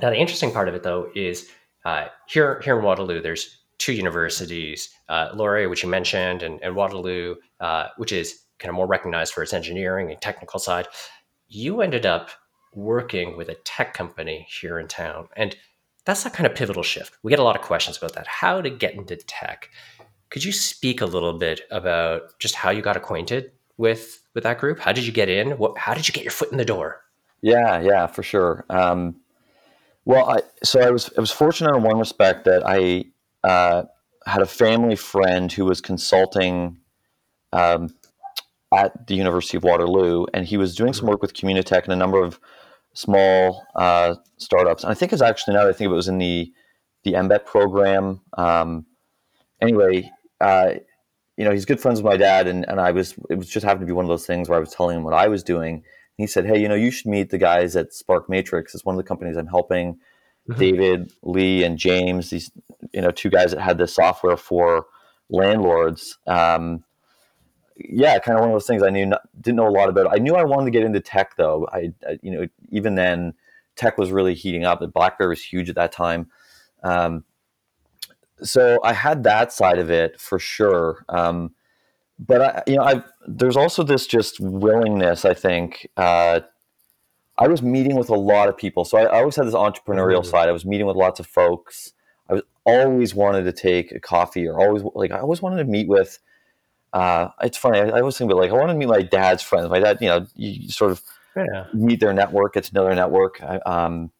now 0.00 0.10
the 0.10 0.16
interesting 0.16 0.52
part 0.52 0.68
of 0.68 0.74
it 0.74 0.82
though 0.82 1.10
is 1.14 1.50
uh, 1.84 2.06
here 2.28 2.60
here 2.64 2.78
in 2.78 2.84
Waterloo, 2.84 3.20
there's 3.20 3.62
two 3.78 3.92
universities, 3.92 4.90
uh, 5.08 5.30
Laurier, 5.34 5.68
which 5.68 5.82
you 5.82 5.88
mentioned, 5.88 6.42
and, 6.42 6.62
and 6.62 6.76
Waterloo, 6.76 7.34
uh, 7.60 7.88
which 7.96 8.12
is 8.12 8.42
kind 8.60 8.70
of 8.70 8.76
more 8.76 8.86
recognized 8.86 9.34
for 9.34 9.42
its 9.42 9.52
engineering 9.52 10.10
and 10.10 10.20
technical 10.20 10.60
side. 10.60 10.86
You 11.48 11.82
ended 11.82 12.06
up 12.06 12.30
working 12.74 13.36
with 13.36 13.48
a 13.48 13.54
tech 13.54 13.94
company 13.94 14.46
here 14.48 14.78
in 14.78 14.88
town, 14.88 15.28
and 15.36 15.56
that's 16.04 16.26
a 16.26 16.30
kind 16.30 16.46
of 16.46 16.54
pivotal 16.54 16.82
shift. 16.82 17.16
We 17.22 17.30
get 17.30 17.38
a 17.38 17.44
lot 17.44 17.56
of 17.56 17.62
questions 17.62 17.96
about 17.96 18.14
that. 18.14 18.26
How 18.26 18.60
to 18.60 18.70
get 18.70 18.94
into 18.94 19.16
tech? 19.16 19.70
Could 20.30 20.44
you 20.44 20.52
speak 20.52 21.00
a 21.00 21.06
little 21.06 21.38
bit 21.38 21.62
about 21.70 22.38
just 22.38 22.54
how 22.54 22.70
you 22.70 22.82
got 22.82 22.96
acquainted 22.96 23.52
with 23.76 24.22
with 24.34 24.44
that 24.44 24.58
group? 24.58 24.80
How 24.80 24.92
did 24.92 25.06
you 25.06 25.12
get 25.12 25.28
in? 25.28 25.52
What, 25.52 25.78
how 25.78 25.94
did 25.94 26.08
you 26.08 26.12
get 26.12 26.24
your 26.24 26.32
foot 26.32 26.52
in 26.52 26.58
the 26.58 26.64
door? 26.64 27.00
Yeah, 27.40 27.80
yeah, 27.80 28.06
for 28.06 28.22
sure. 28.22 28.64
Um, 28.70 29.20
well, 30.04 30.28
I, 30.28 30.40
so 30.62 30.80
I 30.80 30.90
was 30.90 31.10
I 31.16 31.20
was 31.20 31.30
fortunate 31.30 31.74
in 31.76 31.82
one 31.82 31.98
respect 31.98 32.44
that 32.44 32.62
I 32.66 33.04
uh, 33.46 33.84
had 34.26 34.42
a 34.42 34.46
family 34.46 34.96
friend 34.96 35.50
who 35.50 35.64
was 35.64 35.80
consulting 35.80 36.78
um, 37.52 37.94
at 38.74 39.06
the 39.06 39.14
University 39.14 39.56
of 39.56 39.64
Waterloo, 39.64 40.26
and 40.34 40.46
he 40.46 40.56
was 40.56 40.74
doing 40.74 40.92
some 40.92 41.06
work 41.06 41.22
with 41.22 41.34
Communitech 41.34 41.84
and 41.84 41.92
a 41.92 41.96
number 41.96 42.22
of 42.22 42.40
small 42.94 43.64
uh, 43.74 44.14
startups. 44.38 44.82
And 44.82 44.90
I 44.90 44.94
think 44.94 45.12
it's 45.12 45.22
actually 45.22 45.54
now 45.54 45.68
I 45.68 45.72
think 45.72 45.90
it 45.90 45.94
was 45.94 46.08
in 46.08 46.18
the 46.18 46.52
the 47.02 47.12
MBET 47.12 47.44
program. 47.44 48.22
Um, 48.38 48.86
anyway, 49.60 50.10
uh, 50.40 50.74
you 51.36 51.44
know, 51.44 51.50
he's 51.50 51.64
good 51.64 51.80
friends 51.80 52.00
with 52.00 52.10
my 52.10 52.16
dad, 52.16 52.46
and, 52.46 52.66
and 52.68 52.80
I 52.80 52.92
was 52.92 53.14
it 53.28 53.36
was 53.36 53.48
just 53.48 53.64
happened 53.64 53.82
to 53.82 53.86
be 53.86 53.92
one 53.92 54.04
of 54.04 54.08
those 54.08 54.26
things 54.26 54.48
where 54.48 54.56
I 54.56 54.60
was 54.60 54.72
telling 54.72 54.96
him 54.96 55.04
what 55.04 55.14
I 55.14 55.28
was 55.28 55.42
doing. 55.42 55.74
And 55.74 55.82
he 56.16 56.26
said, 56.26 56.46
"Hey, 56.46 56.60
you 56.60 56.68
know, 56.68 56.74
you 56.74 56.90
should 56.90 57.10
meet 57.10 57.30
the 57.30 57.38
guys 57.38 57.76
at 57.76 57.92
Spark 57.92 58.28
Matrix. 58.28 58.74
It's 58.74 58.84
one 58.84 58.94
of 58.94 59.02
the 59.02 59.08
companies 59.08 59.36
I'm 59.36 59.46
helping. 59.46 59.98
Mhm. 60.48 60.58
David, 60.58 61.12
Lee, 61.22 61.64
and 61.64 61.78
James. 61.78 62.30
These, 62.30 62.50
you 62.92 63.00
know, 63.00 63.10
two 63.10 63.30
guys 63.30 63.50
that 63.50 63.60
had 63.60 63.78
this 63.78 63.94
software 63.94 64.36
for 64.36 64.86
landlords. 65.30 66.18
Um, 66.26 66.84
yeah, 67.76 68.18
kind 68.18 68.36
of 68.36 68.42
one 68.42 68.50
of 68.50 68.54
those 68.54 68.66
things 68.66 68.82
I 68.82 68.90
knew 68.90 69.06
not, 69.06 69.22
didn't 69.40 69.56
know 69.56 69.68
a 69.68 69.70
lot 69.70 69.88
about. 69.88 70.12
I 70.12 70.18
knew 70.18 70.34
I 70.34 70.44
wanted 70.44 70.66
to 70.66 70.70
get 70.70 70.84
into 70.84 71.00
tech, 71.00 71.36
though. 71.36 71.68
I, 71.72 71.92
I 72.08 72.18
you 72.22 72.30
know, 72.30 72.46
even 72.70 72.94
then, 72.94 73.34
tech 73.76 73.98
was 73.98 74.12
really 74.12 74.34
heating 74.34 74.64
up. 74.64 74.80
The 74.80 74.88
BlackBerry 74.88 75.30
was 75.30 75.42
huge 75.42 75.68
at 75.68 75.74
that 75.74 75.90
time. 75.92 76.30
Um, 76.82 77.24
so 78.42 78.80
I 78.84 78.92
had 78.92 79.24
that 79.24 79.52
side 79.52 79.78
of 79.78 79.90
it 79.90 80.20
for 80.20 80.38
sure. 80.38 81.04
Um, 81.08 81.54
but 82.18 82.40
I, 82.40 82.62
you 82.66 82.76
know, 82.76 82.82
I 82.82 83.02
there's 83.26 83.56
also 83.56 83.82
this 83.82 84.06
just 84.06 84.38
willingness. 84.38 85.24
I 85.24 85.34
think 85.34 85.88
uh, 85.96 86.40
I 87.38 87.48
was 87.48 87.62
meeting 87.62 87.96
with 87.96 88.10
a 88.10 88.14
lot 88.14 88.48
of 88.48 88.56
people, 88.56 88.84
so 88.84 88.98
I, 88.98 89.02
I 89.04 89.18
always 89.18 89.36
had 89.36 89.46
this 89.46 89.54
entrepreneurial 89.54 90.20
Mhm. 90.20 90.26
side. 90.26 90.48
I 90.48 90.52
was 90.52 90.64
meeting 90.64 90.86
with 90.86 90.96
lots 90.96 91.18
of 91.18 91.26
folks. 91.26 91.92
I 92.28 92.34
was 92.34 92.42
always 92.64 93.14
wanted 93.14 93.44
to 93.44 93.52
take 93.52 93.90
a 93.92 93.98
coffee, 93.98 94.46
or 94.46 94.60
always 94.60 94.84
like 94.94 95.10
I 95.10 95.18
always 95.18 95.42
wanted 95.42 95.56
to 95.58 95.64
meet 95.64 95.88
with. 95.88 96.18
Uh, 96.94 97.28
it's 97.42 97.58
funny. 97.58 97.80
I, 97.80 97.88
I 97.88 98.00
always 98.00 98.16
think 98.16 98.30
about 98.30 98.40
like 98.40 98.50
I 98.52 98.54
want 98.54 98.70
to 98.70 98.74
meet 98.74 98.88
my 98.88 99.02
dad's 99.02 99.42
friends. 99.42 99.68
My 99.68 99.80
dad, 99.80 99.98
you 100.00 100.08
know, 100.08 100.26
you, 100.36 100.70
sort 100.70 100.92
of 100.92 101.02
Yeah. 101.36 101.66
meet 101.74 101.98
their 102.00 102.14
network, 102.14 102.54
get 102.54 102.64
to 102.64 102.74
know 102.74 102.84
their 102.84 102.94
network. 102.94 103.42
I, 103.42 103.56
um, 103.66 104.12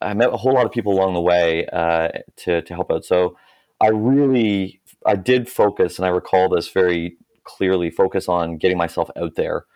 I 0.00 0.12
met 0.12 0.32
a 0.32 0.36
whole 0.36 0.52
lot 0.52 0.66
of 0.66 0.72
people 0.72 0.92
along 0.92 1.14
the 1.14 1.20
way 1.20 1.66
uh, 1.72 2.08
to 2.38 2.62
to 2.62 2.74
help 2.74 2.90
out. 2.90 3.04
So 3.04 3.38
I 3.80 3.88
really 3.88 4.80
I 5.06 5.14
did 5.16 5.48
focus, 5.48 5.98
and 5.98 6.04
I 6.04 6.08
recall 6.10 6.48
this 6.48 6.68
very 6.68 7.16
clearly. 7.44 7.90
Focus 7.90 8.28
on 8.28 8.56
getting 8.58 8.76
myself 8.78 9.08
out 9.16 9.36
there, 9.36 9.66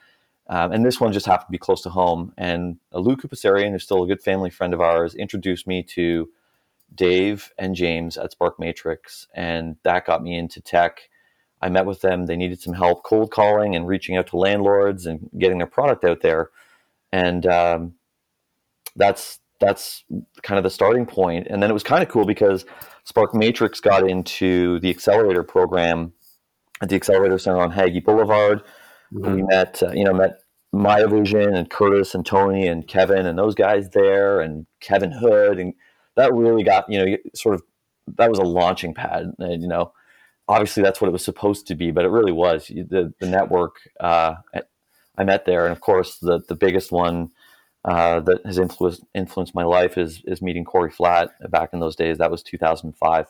um, 0.49 0.73
and 0.73 0.85
this 0.85 1.01
one 1.01 1.13
just 1.13 1.27
happened 1.27 1.49
to 1.49 1.53
be 1.53 1.59
close 1.59 1.83
to 1.83 1.91
home. 1.91 2.33
And 2.37 2.79
Lou 2.93 3.17
Kupasarian, 3.17 3.71
who's 3.71 3.85
still 3.85 4.03
a 4.03 4.09
good 4.09 4.23
family 4.23 4.51
friend 4.51 4.75
of 4.75 4.81
ours, 4.81 5.15
introduced 5.15 5.69
me 5.69 5.85
to 5.95 6.29
Dave 6.95 7.53
and 7.59 7.77
James 7.77 8.19
at 8.19 8.33
Spark 8.33 8.59
Matrix, 8.59 9.29
and 9.35 9.77
that 9.85 10.05
got 10.05 10.23
me 10.23 10.37
into 10.37 10.61
tech. 10.61 11.09
I 11.61 11.69
met 11.69 11.87
with 11.87 12.01
them. 12.01 12.27
They 12.27 12.37
needed 12.37 12.61
some 12.61 12.75
help 12.75 13.03
cold 13.05 13.31
calling 13.31 13.75
and 13.75 13.87
reaching 13.87 14.17
out 14.17 14.29
to 14.29 14.37
landlords 14.37 15.07
and 15.07 15.29
getting 15.39 15.59
their 15.59 15.67
product 15.67 16.05
out 16.05 16.21
there, 16.21 16.51
and 17.13 17.47
um, 17.47 17.95
that's 18.97 19.41
that's 19.61 20.05
kind 20.43 20.59
of 20.59 20.65
the 20.65 20.71
starting 20.71 21.07
point. 21.07 21.49
And 21.51 21.63
then 21.63 21.71
it 21.71 21.75
was 21.75 21.83
kind 21.83 22.03
of 22.03 22.09
cool 22.09 22.25
because 22.25 22.65
Spark 23.05 23.35
Matrix 23.35 23.81
got 23.81 24.09
into 24.09 24.79
the 24.81 24.91
accelerator 24.91 25.43
program 25.43 26.13
at 26.81 26.89
the 26.89 26.97
Accelerator 26.97 27.39
Center 27.39 27.61
on 27.61 27.73
Hagey 27.73 28.05
Boulevard. 28.05 28.63
We 29.11 29.43
met, 29.43 29.83
uh, 29.83 29.91
you 29.93 30.05
know, 30.05 30.13
met 30.13 30.43
MyoVision 30.75 31.57
and 31.57 31.71
Curtis 31.71 32.15
and 32.15 32.25
Tony 32.25 32.69
and 32.69 32.87
Kevin 32.87 33.27
and 33.27 33.39
those 33.39 33.55
guys 33.55 33.91
there 33.91 34.41
and 34.41 34.67
Kevin 34.81 35.11
Hood 35.11 35.59
and 35.59 35.75
that 36.17 36.35
really 36.35 36.63
got 36.63 36.85
you 36.91 36.99
know 36.99 37.17
sort 37.35 37.55
of 37.55 37.63
that 38.17 38.29
was 38.29 38.39
a 38.39 38.45
launching 38.45 38.93
pad 38.93 39.33
and 39.39 39.63
you 39.63 39.69
know 39.69 39.93
obviously 40.49 40.83
that's 40.83 41.01
what 41.01 41.09
it 41.09 41.13
was 41.13 41.25
supposed 41.25 41.67
to 41.67 41.75
be 41.75 41.91
but 41.91 42.05
it 42.05 42.09
really 42.09 42.33
was 42.33 42.69
the 42.69 43.13
the 43.21 43.27
network 43.27 43.77
uh, 44.01 44.35
I 45.17 45.25
met 45.25 45.45
there 45.45 45.65
and 45.65 45.73
of 45.73 45.81
course 45.81 46.19
the 46.19 46.41
the 46.49 46.55
biggest 46.55 46.93
one 46.93 47.31
uh, 47.85 48.21
that 48.21 48.45
has 48.45 48.59
influenced 48.59 49.05
influenced 49.15 49.55
my 49.55 49.65
life 49.65 49.99
is 49.99 50.23
is 50.25 50.43
meeting 50.43 50.65
Corey 50.65 50.91
Flatt 50.91 51.31
back 51.51 51.71
in 51.73 51.81
those 51.81 51.97
days 51.97 52.19
that 52.19 52.31
was 52.31 52.43
2005 52.43 53.27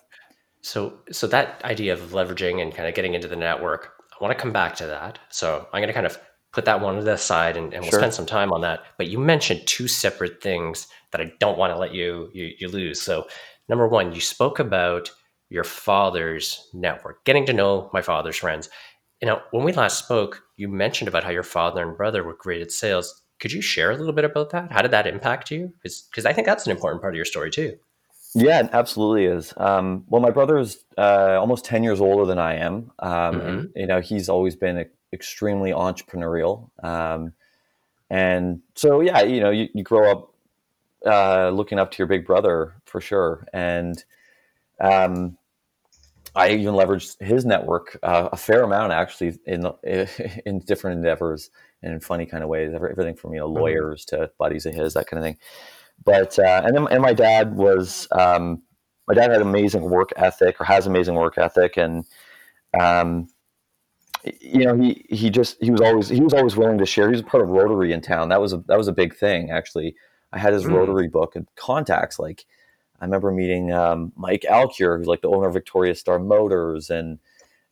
so 0.61 0.99
so 1.11 1.27
that 1.27 1.63
idea 1.65 1.93
of 1.93 2.01
leveraging 2.11 2.61
and 2.63 2.75
kind 2.75 2.89
of 2.89 2.95
getting 2.95 3.15
into 3.15 3.29
the 3.29 3.37
network 3.37 3.93
I 4.13 4.25
want 4.25 4.37
to 4.37 4.43
come 4.43 4.53
back 4.53 4.77
to 4.77 4.87
that 4.87 5.19
so 5.31 5.67
I'm 5.73 5.81
going 5.81 5.89
to 5.89 5.95
kind 5.95 6.07
of 6.07 6.19
put 6.53 6.65
that 6.65 6.81
one 6.81 6.97
to 6.97 7.03
the 7.03 7.17
side 7.17 7.57
and, 7.57 7.73
and 7.73 7.83
we'll 7.83 7.91
sure. 7.91 8.01
spend 8.01 8.15
some 8.15 8.27
time 8.27 8.53
on 8.53 8.63
that. 8.63 8.81
But 8.97 9.09
you 9.09 9.19
mentioned 9.19 9.67
two 9.67 9.87
separate 9.87 10.43
things 10.43 10.87
that 11.13 11.21
I 11.21 11.33
don't 11.39 11.59
want 11.59 11.73
to 11.73 11.79
let 11.79 11.95
you, 11.95 12.31
you, 12.33 12.53
you 12.59 12.69
lose. 12.69 13.01
So 13.01 13.27
number 13.69 13.87
one, 13.87 14.13
you 14.13 14.21
spoke 14.21 14.59
about 14.59 15.11
your 15.51 15.65
father's 15.65 16.69
network, 16.73 17.25
getting 17.25 17.47
to 17.47 17.53
know 17.53 17.91
my 17.93 18.03
father's 18.03 18.37
friends. 18.37 18.69
You 19.21 19.27
know, 19.27 19.41
when 19.51 19.65
we 19.65 19.73
last 19.73 19.99
spoke, 19.99 20.43
you 20.57 20.69
mentioned 20.69 21.09
about 21.09 21.25
how 21.25 21.31
your 21.31 21.43
father 21.43 21.83
and 21.83 21.97
brother 21.97 22.23
were 22.23 22.35
great 22.35 22.63
at 22.63 22.71
sales. 22.71 23.23
Could 23.41 23.53
you 23.53 23.63
share 23.63 23.91
a 23.91 23.97
little 23.97 24.13
bit 24.13 24.25
about 24.25 24.51
that? 24.51 24.71
How 24.73 24.83
did 24.83 24.91
that 24.91 25.07
impact 25.07 25.51
you? 25.51 25.73
Because 25.83 26.27
I 26.27 26.33
think 26.33 26.47
that's 26.47 26.67
an 26.67 26.73
important 26.73 27.01
part 27.01 27.15
of 27.15 27.17
your 27.17 27.25
story 27.25 27.51
too. 27.51 27.77
Yeah, 28.35 28.61
it 28.61 28.71
absolutely 28.73 29.25
is. 29.25 29.55
Um, 29.57 30.05
well, 30.09 30.21
my 30.21 30.31
brother 30.31 30.59
is 30.59 30.85
uh, 30.99 31.39
almost 31.41 31.65
ten 31.65 31.83
years 31.83 32.01
older 32.01 32.27
than 32.27 32.39
I 32.39 32.57
am. 32.57 32.93
Um, 32.99 33.11
mm-hmm. 33.11 33.49
and, 33.49 33.71
you 33.75 33.87
know, 33.87 34.01
he's 34.01 34.29
always 34.29 34.55
been 34.55 34.85
extremely 35.13 35.71
entrepreneurial. 35.71 36.69
Um, 36.85 37.33
and 38.11 38.61
so, 38.75 39.01
yeah, 39.01 39.23
you 39.23 39.41
know, 39.41 39.51
you, 39.51 39.69
you 39.73 39.83
grow 39.83 40.11
up 40.11 40.35
uh, 41.07 41.49
looking 41.51 41.79
up 41.79 41.91
to 41.93 41.99
your 41.99 42.07
big 42.07 42.27
brother 42.27 42.75
for 42.85 43.01
sure. 43.01 43.47
And 43.53 44.05
um, 44.81 45.37
I 46.35 46.51
even 46.51 46.75
leveraged 46.75 47.21
his 47.21 47.45
network 47.45 47.99
uh, 48.03 48.29
a 48.33 48.37
fair 48.37 48.63
amount 48.63 48.93
actually 48.93 49.39
in 49.47 49.67
in 50.47 50.61
different 50.61 50.99
endeavors 50.99 51.51
and 51.83 51.93
in 51.93 52.01
funny 52.01 52.27
kind 52.27 52.43
of 52.43 52.49
ways. 52.49 52.73
Everything 52.75 53.15
from 53.15 53.35
you 53.35 53.41
know 53.41 53.49
mm-hmm. 53.49 53.59
lawyers 53.59 54.05
to 54.07 54.31
buddies 54.39 54.67
of 54.67 54.75
his, 54.75 54.95
that 54.95 55.07
kind 55.07 55.19
of 55.19 55.25
thing. 55.25 55.39
But 56.05 56.39
uh, 56.39 56.63
and 56.65 56.77
then 56.77 56.87
and 56.91 57.03
my 57.03 57.13
dad 57.13 57.57
was 57.57 58.07
um, 58.13 58.63
my 59.07 59.15
dad 59.15 59.31
had 59.31 59.43
amazing 59.43 59.83
work 59.83 60.11
ethic 60.17 60.61
or 60.61 60.65
has 60.65 60.87
amazing 60.87 61.15
work 61.15 61.39
ethic 61.39 61.77
and 61.77 62.05
um, 62.79 63.29
you 64.41 64.65
know, 64.65 64.77
he 64.77 65.05
he 65.09 65.31
just 65.31 65.57
he 65.61 65.71
was 65.71 65.81
always 65.81 66.09
he 66.09 66.21
was 66.21 66.35
always 66.35 66.57
willing 66.57 66.79
to 66.79 66.87
share. 66.87 67.09
He 67.09 67.13
was 67.13 67.23
part 67.23 67.43
of 67.43 67.51
Rotary 67.51 67.93
in 67.93 68.01
town. 68.01 68.29
That 68.29 68.41
was 68.41 68.53
a 68.53 68.59
that 68.67 68.79
was 68.79 68.89
a 68.89 68.93
big 68.93 69.15
thing 69.15 69.51
actually. 69.51 69.95
I 70.33 70.39
had 70.39 70.53
his 70.53 70.65
mm. 70.65 70.73
Rotary 70.73 71.09
book 71.09 71.37
and 71.37 71.47
contacts. 71.57 72.19
Like 72.19 72.45
I 73.01 73.05
remember 73.05 73.31
meeting 73.31 73.73
um, 73.73 74.13
Mike 74.17 74.45
Alcure, 74.45 74.99
who's 74.99 75.07
like 75.07 75.23
the 75.23 75.29
owner 75.29 75.47
of 75.47 75.55
Victoria 75.55 75.95
Star 75.95 76.19
Motors, 76.19 76.91
and 76.91 77.19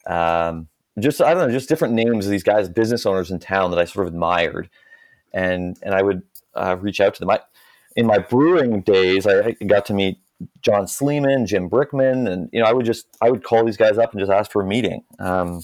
um, 0.06 0.68
just 0.98 1.20
I 1.20 1.34
don't 1.34 1.48
know, 1.48 1.52
just 1.52 1.68
different 1.68 1.94
names 1.94 2.26
of 2.26 2.30
these 2.30 2.42
guys, 2.42 2.68
business 2.68 3.06
owners 3.06 3.30
in 3.30 3.38
town 3.38 3.70
that 3.70 3.80
I 3.80 3.84
sort 3.84 4.06
of 4.06 4.12
admired, 4.12 4.70
and 5.32 5.78
and 5.82 5.94
I 5.94 6.02
would 6.02 6.22
uh, 6.54 6.76
reach 6.80 7.00
out 7.00 7.14
to 7.14 7.20
them. 7.20 7.30
I, 7.30 7.40
in 7.96 8.06
my 8.06 8.18
brewing 8.18 8.82
days, 8.82 9.26
I 9.26 9.52
got 9.52 9.86
to 9.86 9.94
meet 9.94 10.18
John 10.62 10.86
Sleeman, 10.86 11.46
Jim 11.46 11.68
Brickman, 11.68 12.30
and 12.30 12.48
you 12.52 12.60
know 12.60 12.66
I 12.66 12.72
would 12.72 12.86
just 12.86 13.06
I 13.20 13.30
would 13.30 13.42
call 13.42 13.64
these 13.64 13.76
guys 13.76 13.98
up 13.98 14.12
and 14.12 14.20
just 14.20 14.30
ask 14.30 14.50
for 14.50 14.62
a 14.62 14.66
meeting. 14.66 15.02
Um, 15.18 15.62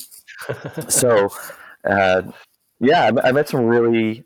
so, 0.88 1.30
uh, 1.84 2.22
yeah, 2.80 3.10
I, 3.22 3.28
I, 3.28 3.32
met 3.32 3.48
some 3.48 3.64
really. 3.64 4.24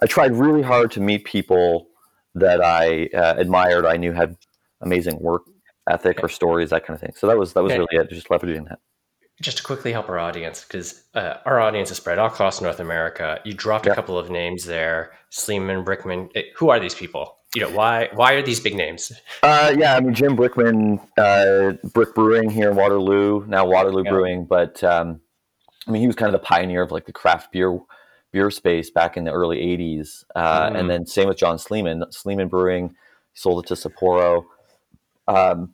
I 0.00 0.06
tried 0.06 0.34
really 0.34 0.62
hard 0.62 0.90
to 0.92 1.00
meet 1.00 1.24
people 1.24 1.88
that 2.36 2.62
I 2.62 3.08
uh, 3.14 3.34
admired. 3.36 3.86
I 3.86 3.96
knew 3.96 4.12
had 4.12 4.36
amazing 4.80 5.18
work 5.20 5.42
ethic 5.88 6.22
or 6.22 6.28
stories, 6.28 6.70
that 6.70 6.86
kind 6.86 6.94
of 6.94 7.00
thing. 7.00 7.12
So 7.16 7.26
that 7.26 7.36
was 7.36 7.52
that 7.54 7.62
was 7.62 7.72
okay. 7.72 7.78
really 7.78 8.04
it. 8.04 8.10
Just 8.10 8.28
leveraging 8.28 8.68
that. 8.68 8.78
Just 9.42 9.58
to 9.58 9.62
quickly 9.62 9.92
help 9.92 10.08
our 10.08 10.18
audience, 10.18 10.64
because 10.64 11.02
uh, 11.14 11.34
our 11.44 11.60
audience 11.60 11.90
is 11.90 11.98
spread 11.98 12.18
all 12.18 12.28
across 12.28 12.62
North 12.62 12.80
America. 12.80 13.38
You 13.44 13.52
dropped 13.52 13.86
a 13.86 13.94
couple 13.94 14.18
of 14.18 14.30
names 14.30 14.64
there: 14.64 15.12
Sleeman, 15.30 15.84
Brickman. 15.84 16.30
Eh, 16.34 16.42
who 16.56 16.70
are 16.70 16.80
these 16.80 16.94
people? 16.94 17.36
you 17.54 17.62
know 17.62 17.70
why 17.70 18.08
why 18.12 18.34
are 18.34 18.42
these 18.42 18.60
big 18.60 18.74
names 18.74 19.12
uh, 19.42 19.72
yeah 19.78 19.94
i 19.94 20.00
mean 20.00 20.14
jim 20.14 20.36
brickman 20.36 21.00
uh, 21.16 21.72
brick 21.88 22.14
brewing 22.14 22.50
here 22.50 22.70
in 22.70 22.76
waterloo 22.76 23.44
now 23.46 23.64
waterloo 23.64 24.02
yeah. 24.04 24.10
brewing 24.10 24.44
but 24.44 24.82
um, 24.84 25.20
i 25.86 25.90
mean 25.90 26.00
he 26.00 26.06
was 26.06 26.16
kind 26.16 26.34
of 26.34 26.38
the 26.38 26.44
pioneer 26.44 26.82
of 26.82 26.90
like 26.90 27.06
the 27.06 27.12
craft 27.12 27.50
beer 27.52 27.78
beer 28.36 28.50
space 28.50 28.90
back 28.90 29.16
in 29.16 29.24
the 29.24 29.30
early 29.30 29.58
80s 29.58 30.24
uh, 30.34 30.70
mm. 30.70 30.78
and 30.78 30.90
then 30.90 31.06
same 31.06 31.28
with 31.28 31.38
john 31.38 31.58
sleeman 31.58 32.04
sleeman 32.10 32.48
brewing 32.48 32.94
sold 33.34 33.64
it 33.64 33.68
to 33.68 33.74
sapporo 33.74 34.44
um, 35.28 35.72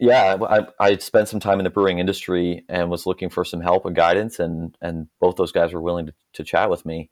yeah 0.00 0.36
I, 0.40 0.66
I 0.78 0.96
spent 0.98 1.28
some 1.28 1.40
time 1.40 1.58
in 1.60 1.64
the 1.64 1.70
brewing 1.70 1.98
industry 1.98 2.64
and 2.68 2.90
was 2.90 3.06
looking 3.06 3.30
for 3.30 3.44
some 3.44 3.60
help 3.60 3.86
and 3.86 3.96
guidance 3.96 4.38
and 4.38 4.76
and 4.82 5.08
both 5.18 5.36
those 5.36 5.52
guys 5.52 5.72
were 5.72 5.80
willing 5.80 6.06
to, 6.06 6.14
to 6.34 6.44
chat 6.44 6.68
with 6.68 6.84
me 6.84 7.08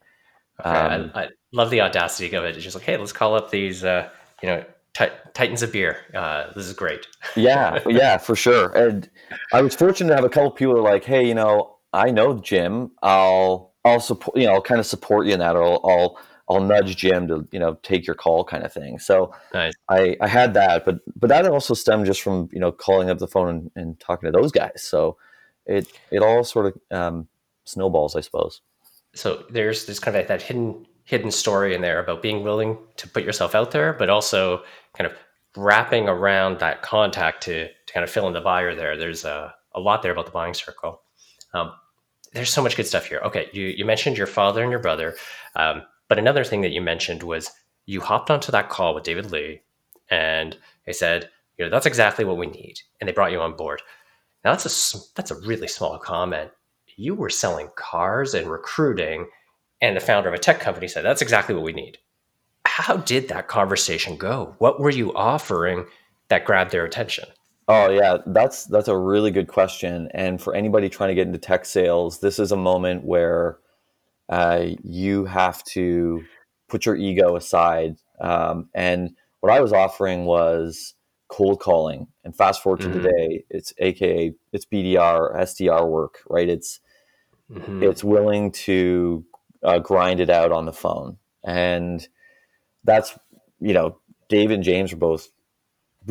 okay. 0.61 0.71
um, 0.71 1.11
I, 1.15 1.23
I 1.23 1.29
love 1.53 1.71
the 1.71 1.81
audacity 1.81 2.35
of 2.35 2.45
it. 2.45 2.55
It's 2.55 2.65
just 2.65 2.77
like, 2.77 2.85
hey, 2.85 2.97
let's 2.97 3.13
call 3.13 3.35
up 3.35 3.51
these, 3.51 3.85
uh, 3.85 4.09
you 4.43 4.49
know, 4.49 4.65
t- 4.95 5.07
titans 5.35 5.63
of 5.63 5.73
beer. 5.73 5.99
Uh, 6.15 6.53
this 6.55 6.67
is 6.67 6.73
great. 6.73 7.07
yeah, 7.37 7.81
yeah, 7.87 8.19
for 8.19 8.37
sure. 8.37 8.71
And 8.71 9.09
I 9.53 9.63
was 9.63 9.75
fortunate 9.75 10.09
to 10.09 10.15
have 10.15 10.25
a 10.25 10.29
couple 10.29 10.51
people 10.51 10.75
that 10.75 10.81
are 10.81 10.93
like, 10.93 11.05
hey, 11.05 11.27
you 11.27 11.35
know, 11.35 11.77
I 11.93 12.11
know 12.11 12.39
Jim. 12.39 12.93
I'll 13.03 13.70
I'll 13.85 14.01
support. 14.01 14.37
You 14.37 14.47
know, 14.47 14.55
I'll 14.55 14.63
kind 14.63 14.81
of 14.81 14.87
support 14.87 15.27
you 15.27 15.33
in 15.33 15.39
that, 15.41 15.57
or 15.57 15.63
I'll, 15.63 15.81
I'll 15.85 16.19
I'll 16.49 16.61
nudge 16.61 16.97
Jim 16.97 17.29
to 17.29 17.47
you 17.53 17.59
know 17.59 17.79
take 17.83 18.07
your 18.07 18.17
call 18.17 18.45
kind 18.45 18.65
of 18.65 18.73
thing. 18.73 18.99
So 18.99 19.33
nice. 19.55 19.73
I 19.89 20.17
I 20.21 20.29
had 20.29 20.55
that, 20.55 20.85
but 20.85 21.01
but 21.17 21.29
that 21.29 21.47
also 21.47 21.75
stemmed 21.75 22.07
just 22.07 22.23
from 22.23 22.49
you 22.53 22.61
know 22.61 22.73
calling 22.73 23.09
up 23.09 23.19
the 23.19 23.29
phone 23.29 23.49
and, 23.49 23.71
and 23.77 24.01
talking 24.01 24.31
to 24.31 24.39
those 24.39 24.53
guys. 24.53 24.83
So 24.83 25.17
it 25.67 25.89
it 26.11 26.23
all 26.23 26.45
sort 26.45 26.67
of 26.67 26.97
um, 26.97 27.29
snowballs, 27.65 28.17
I 28.17 28.21
suppose. 28.21 28.61
So 29.15 29.45
there's 29.51 29.87
this 29.87 29.99
kind 29.99 30.17
of 30.17 30.27
that 30.29 30.43
hidden 30.43 30.87
hidden 31.05 31.31
story 31.31 31.75
in 31.75 31.81
there 31.81 32.01
about 32.01 32.23
being 32.23 32.45
willing 32.45 32.79
to 32.97 33.09
put 33.09 33.25
yourself 33.25 33.55
out 33.55 33.73
there, 33.73 33.93
but 33.93 34.09
also 34.09 34.63
kind 34.97 35.11
of 35.11 35.17
wrapping 35.57 36.09
around 36.09 36.61
that 36.61 36.83
contact 36.83 37.43
to, 37.43 37.67
to 37.67 37.93
kind 37.93 38.05
of 38.05 38.11
fill 38.11 38.29
in 38.29 38.33
the 38.33 38.41
buyer 38.41 38.75
there. 38.77 38.97
There's 38.97 39.25
a, 39.25 39.53
a 39.75 39.81
lot 39.81 40.03
there 40.03 40.13
about 40.13 40.27
the 40.27 40.33
buying 40.33 40.55
circle. 40.55 41.03
Um, 41.53 41.73
there's 42.33 42.53
so 42.53 42.63
much 42.63 42.77
good 42.77 42.87
stuff 42.87 43.07
here. 43.07 43.21
Okay, 43.25 43.49
you, 43.53 43.67
you 43.67 43.85
mentioned 43.85 44.17
your 44.17 44.27
father 44.27 44.63
and 44.63 44.71
your 44.71 44.81
brother, 44.81 45.17
um, 45.57 45.83
but 46.09 46.19
another 46.19 46.45
thing 46.45 46.61
that 46.63 46.73
you 46.73 46.81
mentioned 46.81 47.23
was 47.23 47.51
you 47.87 48.01
hopped 48.01 48.31
onto 48.31 48.53
that 48.53 48.69
call 48.69 48.95
with 48.95 49.05
David 49.05 49.31
Lee 49.31 49.63
and 50.11 50.57
they 50.87 50.93
said, 50.93 51.31
you 51.57 51.65
know, 51.65 51.71
that's 51.71 51.87
exactly 51.87 52.25
what 52.25 52.37
we 52.37 52.47
need. 52.47 52.81
And 53.01 53.09
they 53.09 53.13
brought 53.13 53.33
you 53.33 53.41
on 53.41 53.57
board. 53.57 53.83
Now 54.45 54.53
that's 54.53 54.95
a, 54.95 54.99
that's 55.15 55.31
a 55.31 55.41
really 55.41 55.69
small 55.69 55.99
comment. 55.99 56.51
You 56.97 57.15
were 57.15 57.31
selling 57.31 57.71
cars 57.77 58.35
and 58.35 58.51
recruiting 58.51 59.29
and 59.81 59.97
the 59.97 60.01
founder 60.01 60.29
of 60.29 60.35
a 60.35 60.39
tech 60.39 60.61
company 60.61 60.89
said, 60.89 61.05
That's 61.05 61.23
exactly 61.23 61.55
what 61.55 61.65
we 61.65 61.73
need. 61.73 61.99
How 62.67 62.99
did 62.99 63.29
that 63.29 63.49
conversation 63.49 64.17
go? 64.17 64.55
What 64.59 64.81
were 64.81 64.91
you 64.91 65.15
offering 65.15 65.87
that 66.29 66.45
grabbed 66.45 66.71
their 66.71 66.85
attention? 66.85 67.27
Oh 67.73 67.89
yeah, 67.89 68.19
that's 68.27 68.65
that's 68.65 68.89
a 68.89 68.97
really 68.97 69.31
good 69.31 69.47
question. 69.47 70.09
And 70.13 70.43
for 70.43 70.57
anybody 70.57 70.89
trying 70.89 71.11
to 71.11 71.15
get 71.15 71.29
into 71.29 71.39
tech 71.39 71.65
sales, 71.65 72.19
this 72.19 72.41
is 72.41 72.51
a 72.51 72.57
moment 72.57 73.05
where 73.05 73.59
uh, 74.29 74.71
you 74.83 75.25
have 75.27 75.63
to 75.65 76.25
put 76.69 76.85
your 76.85 76.97
ego 76.97 77.37
aside. 77.37 77.97
Um, 78.21 78.71
and 78.75 79.11
what 79.39 79.53
I 79.53 79.61
was 79.61 79.73
offering 79.73 80.25
was 80.25 80.95
cold 81.29 81.61
calling. 81.61 82.09
And 82.25 82.35
fast 82.35 82.61
forward 82.61 82.81
to 82.81 82.89
mm-hmm. 82.89 83.03
today, 83.03 83.45
it's 83.51 83.73
AKA 83.79 84.35
it's 84.53 84.67
BDR, 84.67 85.37
SDR 85.37 85.89
work, 85.89 86.19
right? 86.29 86.49
It's 86.49 86.81
mm-hmm. 87.49 87.85
it's 87.85 88.03
willing 88.03 88.51
to 88.53 89.25
uh, 89.63 89.79
grind 89.79 90.19
it 90.19 90.29
out 90.29 90.51
on 90.51 90.67
the 90.67 90.73
phone. 90.73 91.19
And 91.45 92.07
that's, 92.83 93.17
you 93.61 93.75
know, 93.75 93.99
Dave 94.29 94.51
and 94.51 94.65
James 94.65 94.93
are 94.93 94.97
both 94.97 95.29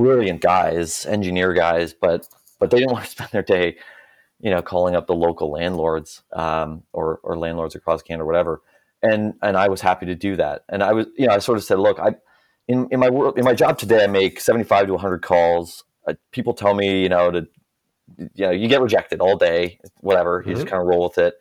brilliant 0.01 0.41
guys, 0.41 1.05
engineer 1.05 1.53
guys, 1.53 1.93
but 1.93 2.27
but 2.59 2.71
they 2.71 2.79
didn't 2.79 2.91
want 2.93 3.05
to 3.05 3.11
spend 3.11 3.29
their 3.31 3.43
day, 3.43 3.77
you 4.39 4.49
know, 4.49 4.61
calling 4.61 4.95
up 4.95 5.07
the 5.07 5.15
local 5.15 5.51
landlords 5.51 6.23
um, 6.33 6.83
or 6.93 7.19
or 7.23 7.37
landlords 7.37 7.75
across 7.75 8.01
Canada 8.01 8.23
or 8.23 8.27
whatever. 8.27 8.61
And 9.01 9.33
and 9.41 9.55
I 9.57 9.69
was 9.69 9.81
happy 9.81 10.05
to 10.07 10.15
do 10.15 10.35
that. 10.35 10.63
And 10.69 10.83
I 10.83 10.93
was, 10.93 11.07
you 11.17 11.27
know, 11.27 11.33
I 11.33 11.39
sort 11.39 11.57
of 11.57 11.63
said, 11.63 11.79
look, 11.79 11.99
I 11.99 12.15
in, 12.67 12.87
in 12.91 12.99
my 12.99 13.09
world 13.09 13.37
in 13.37 13.45
my 13.45 13.53
job 13.53 13.77
today, 13.77 14.03
I 14.03 14.07
make 14.07 14.39
seventy 14.39 14.65
five 14.65 14.87
to 14.87 14.93
one 14.93 15.01
hundred 15.01 15.21
calls. 15.21 15.83
Uh, 16.07 16.13
people 16.31 16.53
tell 16.53 16.73
me, 16.73 17.01
you 17.01 17.09
know, 17.09 17.31
to 17.31 17.47
you 18.17 18.45
know, 18.45 18.51
you 18.51 18.67
get 18.67 18.81
rejected 18.81 19.21
all 19.21 19.37
day, 19.37 19.79
whatever. 20.01 20.43
You 20.45 20.51
mm-hmm. 20.51 20.61
just 20.61 20.67
kind 20.67 20.81
of 20.81 20.87
roll 20.87 21.03
with 21.03 21.17
it 21.17 21.35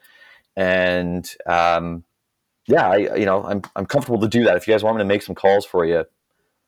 and 0.58 1.32
um, 1.46 2.02
yeah, 2.66 2.90
I 2.90 2.96
you 3.14 3.24
know 3.24 3.44
I'm 3.44 3.62
I'm 3.76 3.86
comfortable 3.86 4.20
to 4.20 4.28
do 4.28 4.44
that. 4.44 4.56
If 4.56 4.66
you 4.66 4.74
guys 4.74 4.82
want 4.82 4.96
me 4.96 5.02
to 5.02 5.06
make 5.06 5.22
some 5.22 5.36
calls 5.36 5.64
for 5.64 5.86
you, 5.86 6.04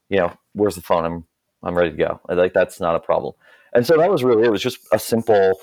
you 0.09 0.19
know, 0.19 0.33
where's 0.53 0.77
the 0.77 0.81
phone? 0.81 1.05
I'm 1.05 1.25
I'm 1.63 1.77
ready 1.77 1.91
to 1.91 1.97
go. 1.97 2.21
Like 2.29 2.53
that's 2.53 2.81
not 2.81 2.95
a 2.95 3.01
problem. 3.01 3.35
And 3.73 3.87
so 3.87 3.97
that 3.97 4.11
was 4.11 4.25
really 4.25 4.45
it 4.45 4.51
was 4.51 4.63
just 4.63 4.79
a 4.93 4.99
simple 4.99 5.61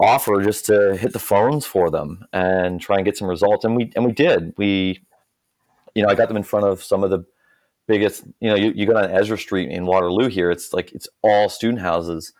offer 0.00 0.42
just 0.42 0.66
to 0.66 0.96
hit 0.96 1.12
the 1.12 1.18
phones 1.18 1.66
for 1.66 1.90
them 1.90 2.24
and 2.32 2.80
try 2.80 2.96
and 2.96 3.04
get 3.04 3.16
some 3.16 3.28
results. 3.28 3.64
And 3.64 3.76
we 3.76 3.90
and 3.96 4.04
we 4.04 4.12
did. 4.12 4.54
We, 4.56 5.04
you 5.94 6.02
know, 6.02 6.08
I 6.08 6.14
got 6.14 6.28
them 6.28 6.36
in 6.36 6.42
front 6.42 6.66
of 6.66 6.82
some 6.82 7.04
of 7.04 7.10
the 7.10 7.24
biggest. 7.86 8.24
You 8.40 8.50
know, 8.50 8.54
you, 8.54 8.72
you 8.74 8.86
go 8.86 8.94
down 8.94 9.10
Ezra 9.10 9.38
Street 9.38 9.70
in 9.70 9.86
Waterloo 9.86 10.28
here. 10.28 10.50
It's 10.50 10.72
like 10.72 10.92
it's 10.92 11.08
all 11.22 11.48
student 11.48 11.80
houses. 11.80 12.32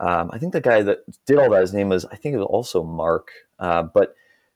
Um, 0.00 0.30
I 0.32 0.38
think 0.38 0.52
the 0.52 0.60
guy 0.60 0.82
that 0.82 1.00
did 1.26 1.38
all 1.38 1.50
that, 1.50 1.60
his 1.60 1.74
name 1.74 1.90
was 1.90 2.04
I 2.06 2.16
think 2.16 2.34
it 2.34 2.38
was 2.38 2.46
also 2.46 2.82
Mark. 2.82 3.30
Uh, 3.58 3.82
but 3.82 4.14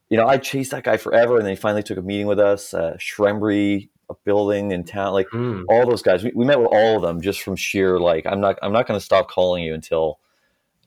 you 0.09 0.17
know, 0.17 0.27
I 0.27 0.39
chased 0.39 0.71
that 0.71 0.85
guy 0.85 0.97
forever, 0.97 1.37
and 1.37 1.45
then 1.45 1.53
he 1.53 1.57
finally 1.57 1.83
took 1.83 1.99
a 1.99 2.03
meeting 2.03 2.27
with 2.27 2.39
us. 2.39 2.73
Uh, 2.73 2.97
Shrembry, 2.99 3.89
a 4.11 4.15
building 4.25 4.71
in 4.73 4.85
town, 4.85 5.13
like 5.13 5.27
Mm. 5.33 5.65
all 5.69 5.87
those 5.89 6.03
guys. 6.03 6.23
We, 6.23 6.33
we 6.35 6.45
met 6.45 6.59
with 6.61 6.69
all 6.73 6.97
of 6.97 7.03
them 7.03 7.21
just 7.21 7.41
from 7.43 7.57
sheer 7.57 7.99
like 7.99 8.25
I'm 8.27 8.41
not 8.41 8.59
I'm 8.63 8.73
not 8.73 8.87
going 8.87 8.99
to 8.99 9.05
stop 9.05 9.29
calling 9.29 9.63
you 9.65 9.75
until 9.75 10.19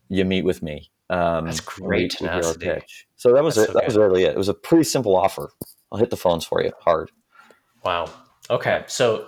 you 0.07 0.25
meet 0.25 0.43
with 0.45 0.61
me. 0.63 0.89
Um, 1.09 1.45
That's 1.45 1.59
great 1.59 2.15
we- 2.21 2.27
we 2.27 2.31
hear 2.31 2.35
our 2.35 2.41
tenacity. 2.53 2.65
pitch. 2.65 3.07
So 3.15 3.33
that 3.33 3.43
was 3.43 3.55
That's 3.55 3.69
it. 3.69 3.73
so 3.73 3.79
that 3.79 3.85
was 3.85 3.97
really 3.97 4.23
it. 4.23 4.31
It 4.31 4.37
was 4.37 4.49
a 4.49 4.53
pretty 4.53 4.83
simple 4.83 5.15
offer. 5.15 5.51
I'll 5.91 5.97
hit 5.99 6.09
the 6.11 6.17
phones 6.17 6.45
for 6.45 6.63
you 6.63 6.71
hard. 6.79 7.11
Wow. 7.83 8.09
Okay. 8.49 8.83
So 8.87 9.27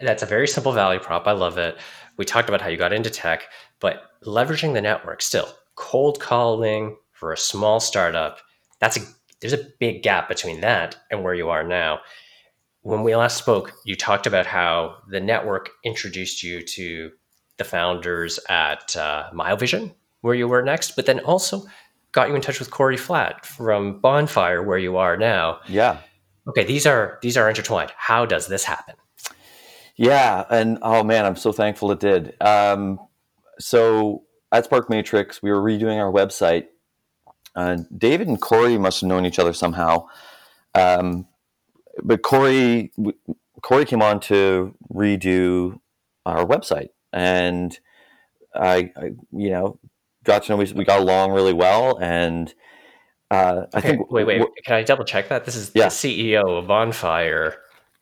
that's 0.00 0.22
a 0.22 0.26
very 0.26 0.46
simple 0.48 0.72
value 0.72 1.00
prop. 1.00 1.26
I 1.26 1.32
love 1.32 1.58
it. 1.58 1.78
We 2.16 2.24
talked 2.24 2.48
about 2.48 2.60
how 2.60 2.68
you 2.68 2.76
got 2.76 2.92
into 2.92 3.10
tech, 3.10 3.44
but 3.80 4.02
leveraging 4.24 4.74
the 4.74 4.80
network 4.82 5.22
still, 5.22 5.48
cold 5.74 6.20
calling 6.20 6.96
for 7.12 7.32
a 7.32 7.36
small 7.36 7.80
startup, 7.80 8.38
that's 8.80 8.96
a 8.96 9.00
there's 9.40 9.52
a 9.52 9.66
big 9.80 10.02
gap 10.02 10.28
between 10.28 10.60
that 10.60 10.96
and 11.10 11.22
where 11.24 11.34
you 11.34 11.48
are 11.50 11.64
now. 11.64 12.00
When 12.84 13.02
we 13.02 13.16
last 13.16 13.38
spoke, 13.38 13.72
you 13.86 13.96
talked 13.96 14.26
about 14.26 14.44
how 14.44 14.96
the 15.08 15.18
network 15.18 15.70
introduced 15.84 16.42
you 16.42 16.60
to 16.60 17.12
the 17.56 17.64
founders 17.64 18.38
at 18.50 18.94
uh, 18.94 19.30
MyoVision, 19.32 19.94
where 20.20 20.34
you 20.34 20.46
were 20.46 20.62
next, 20.62 20.94
but 20.94 21.06
then 21.06 21.20
also 21.20 21.64
got 22.12 22.28
you 22.28 22.34
in 22.34 22.42
touch 22.42 22.58
with 22.58 22.70
Corey 22.70 22.98
Flatt 22.98 23.46
from 23.46 24.00
Bonfire, 24.02 24.62
where 24.62 24.76
you 24.76 24.98
are 24.98 25.16
now. 25.16 25.60
Yeah. 25.66 25.96
Okay, 26.46 26.62
these 26.64 26.84
are 26.84 27.18
these 27.22 27.38
are 27.38 27.48
intertwined. 27.48 27.90
How 27.96 28.26
does 28.26 28.48
this 28.48 28.64
happen? 28.64 28.96
Yeah, 29.96 30.44
and 30.50 30.76
oh 30.82 31.02
man, 31.02 31.24
I'm 31.24 31.36
so 31.36 31.52
thankful 31.52 31.90
it 31.90 32.00
did. 32.00 32.36
Um, 32.42 33.00
so 33.58 34.24
at 34.52 34.66
Spark 34.66 34.90
Matrix, 34.90 35.42
we 35.42 35.50
were 35.50 35.62
redoing 35.62 35.96
our 35.96 36.12
website. 36.12 36.66
Uh, 37.56 37.78
David 37.96 38.28
and 38.28 38.38
Corey 38.38 38.76
must 38.76 39.00
have 39.00 39.08
known 39.08 39.24
each 39.24 39.38
other 39.38 39.54
somehow, 39.54 40.06
um, 40.74 41.26
but 42.02 42.22
Corey 42.22 42.92
Corey 43.62 43.84
came 43.84 44.02
on 44.02 44.20
to 44.20 44.74
redo 44.92 45.78
our 46.26 46.44
website, 46.44 46.88
and 47.12 47.78
I, 48.54 48.92
I 48.96 49.04
you 49.32 49.50
know, 49.50 49.78
got 50.24 50.44
to 50.44 50.52
know 50.52 50.56
we, 50.56 50.72
we 50.72 50.84
got 50.84 51.00
along 51.00 51.32
really 51.32 51.52
well, 51.52 51.98
and 52.00 52.52
uh, 53.30 53.66
I 53.72 53.78
Okay, 53.78 53.88
think 53.96 54.10
wait, 54.10 54.24
wait. 54.26 54.42
Can 54.64 54.74
I 54.76 54.82
double 54.82 55.04
check 55.04 55.28
that? 55.28 55.44
This 55.44 55.56
is 55.56 55.70
Yeah. 55.74 55.84
the 55.84 55.90
CEO 55.90 56.58
of 56.58 56.66
Bonfire. 56.66 57.56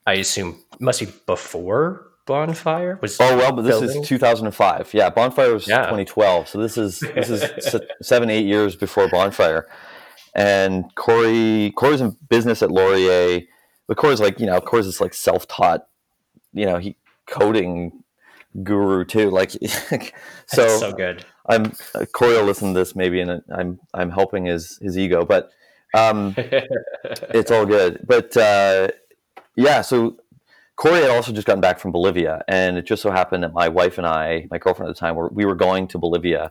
I 0.07 0.15
assume 0.15 0.59
must 0.81 1.01
be 1.01 1.07
before 1.27 2.09
Bonfire 2.27 2.99
was. 3.01 3.19
Oh 3.21 3.37
well, 3.37 3.53
but 3.53 3.63
this 3.63 3.79
building? 3.81 4.03
is 4.03 4.09
2005. 4.09 4.95
Yeah, 4.95 5.11
Bonfire 5.11 5.53
was 5.53 5.69
Yeah. 5.69 5.83
2012. 5.83 6.49
So 6.49 6.59
this 6.61 6.77
is 6.77 6.99
this 7.01 7.31
is 7.31 7.81
seven 8.03 8.31
eight 8.31 8.47
years 8.47 8.75
before 8.77 9.09
Bonfire. 9.09 9.69
And 10.35 10.93
Corey 10.97 11.73
Corey's 11.77 12.01
in 12.01 12.17
business 12.29 12.63
at 12.63 12.71
Laurier, 12.71 13.43
but 13.93 14.01
Corey's 14.01 14.21
like 14.21 14.41
you 14.41 14.47
know 14.47 14.59
Corey's 14.59 14.87
this 14.87 15.03
like 15.03 15.13
self 15.13 15.47
taught, 15.49 15.87
you 16.55 16.65
know 16.65 16.79
he 16.79 16.97
coding 17.27 18.03
guru 18.63 19.05
too. 19.05 19.29
Like 19.31 19.51
so, 19.51 19.59
That's 20.57 20.81
so 20.81 20.93
good. 20.93 21.27
I'm 21.47 21.73
Corey 22.13 22.33
will 22.33 22.45
listen 22.45 22.73
to 22.73 22.81
this 22.81 22.97
maybe, 22.97 23.21
and 23.21 23.43
I'm 23.55 23.79
I'm 23.93 24.11
helping 24.11 24.47
his 24.47 24.79
his 24.81 24.97
ego, 24.97 25.27
but 25.27 25.51
um, 25.95 26.35
it's 26.39 27.51
all 27.51 27.67
good. 27.67 28.03
But 28.09 28.35
uh, 28.35 28.89
yeah, 29.57 29.83
so 29.83 30.17
Corey 30.77 31.03
had 31.03 31.11
also 31.11 31.33
just 31.33 31.47
gotten 31.47 31.61
back 31.61 31.79
from 31.79 31.93
Bolivia, 31.93 32.43
and 32.49 32.79
it 32.79 32.87
just 32.87 33.03
so 33.03 33.11
happened 33.11 33.43
that 33.45 33.53
my 33.53 33.69
wife 33.69 33.99
and 33.99 34.07
I, 34.07 34.47
my 34.51 34.57
girlfriend 34.57 34.89
at 34.89 34.97
the 34.97 35.01
time, 35.01 35.17
were 35.17 35.29
we 35.29 35.45
were 35.45 35.55
going 35.55 35.87
to 35.89 35.99
Bolivia 35.99 36.51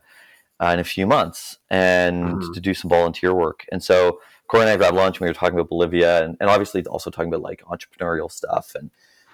uh, 0.61 0.67
in 0.67 0.79
a 0.79 0.83
few 0.83 1.07
months 1.07 1.57
and 1.71 2.35
Mhm. 2.35 2.53
to 2.53 2.59
do 2.61 2.75
some 2.75 2.89
volunteer 2.89 3.33
work. 3.33 3.65
And 3.71 3.81
so 3.83 4.19
Corey 4.51 4.63
and 4.63 4.69
I 4.69 4.75
grabbed 4.75 4.97
lunch, 4.97 5.15
and 5.15 5.21
we 5.21 5.27
were 5.29 5.33
talking 5.33 5.57
about 5.57 5.69
Bolivia, 5.69 6.25
and, 6.25 6.35
and 6.41 6.49
obviously 6.49 6.83
also 6.85 7.09
talking 7.09 7.29
about 7.33 7.41
like 7.41 7.63
entrepreneurial 7.63 8.29
stuff 8.29 8.75
and 8.75 8.91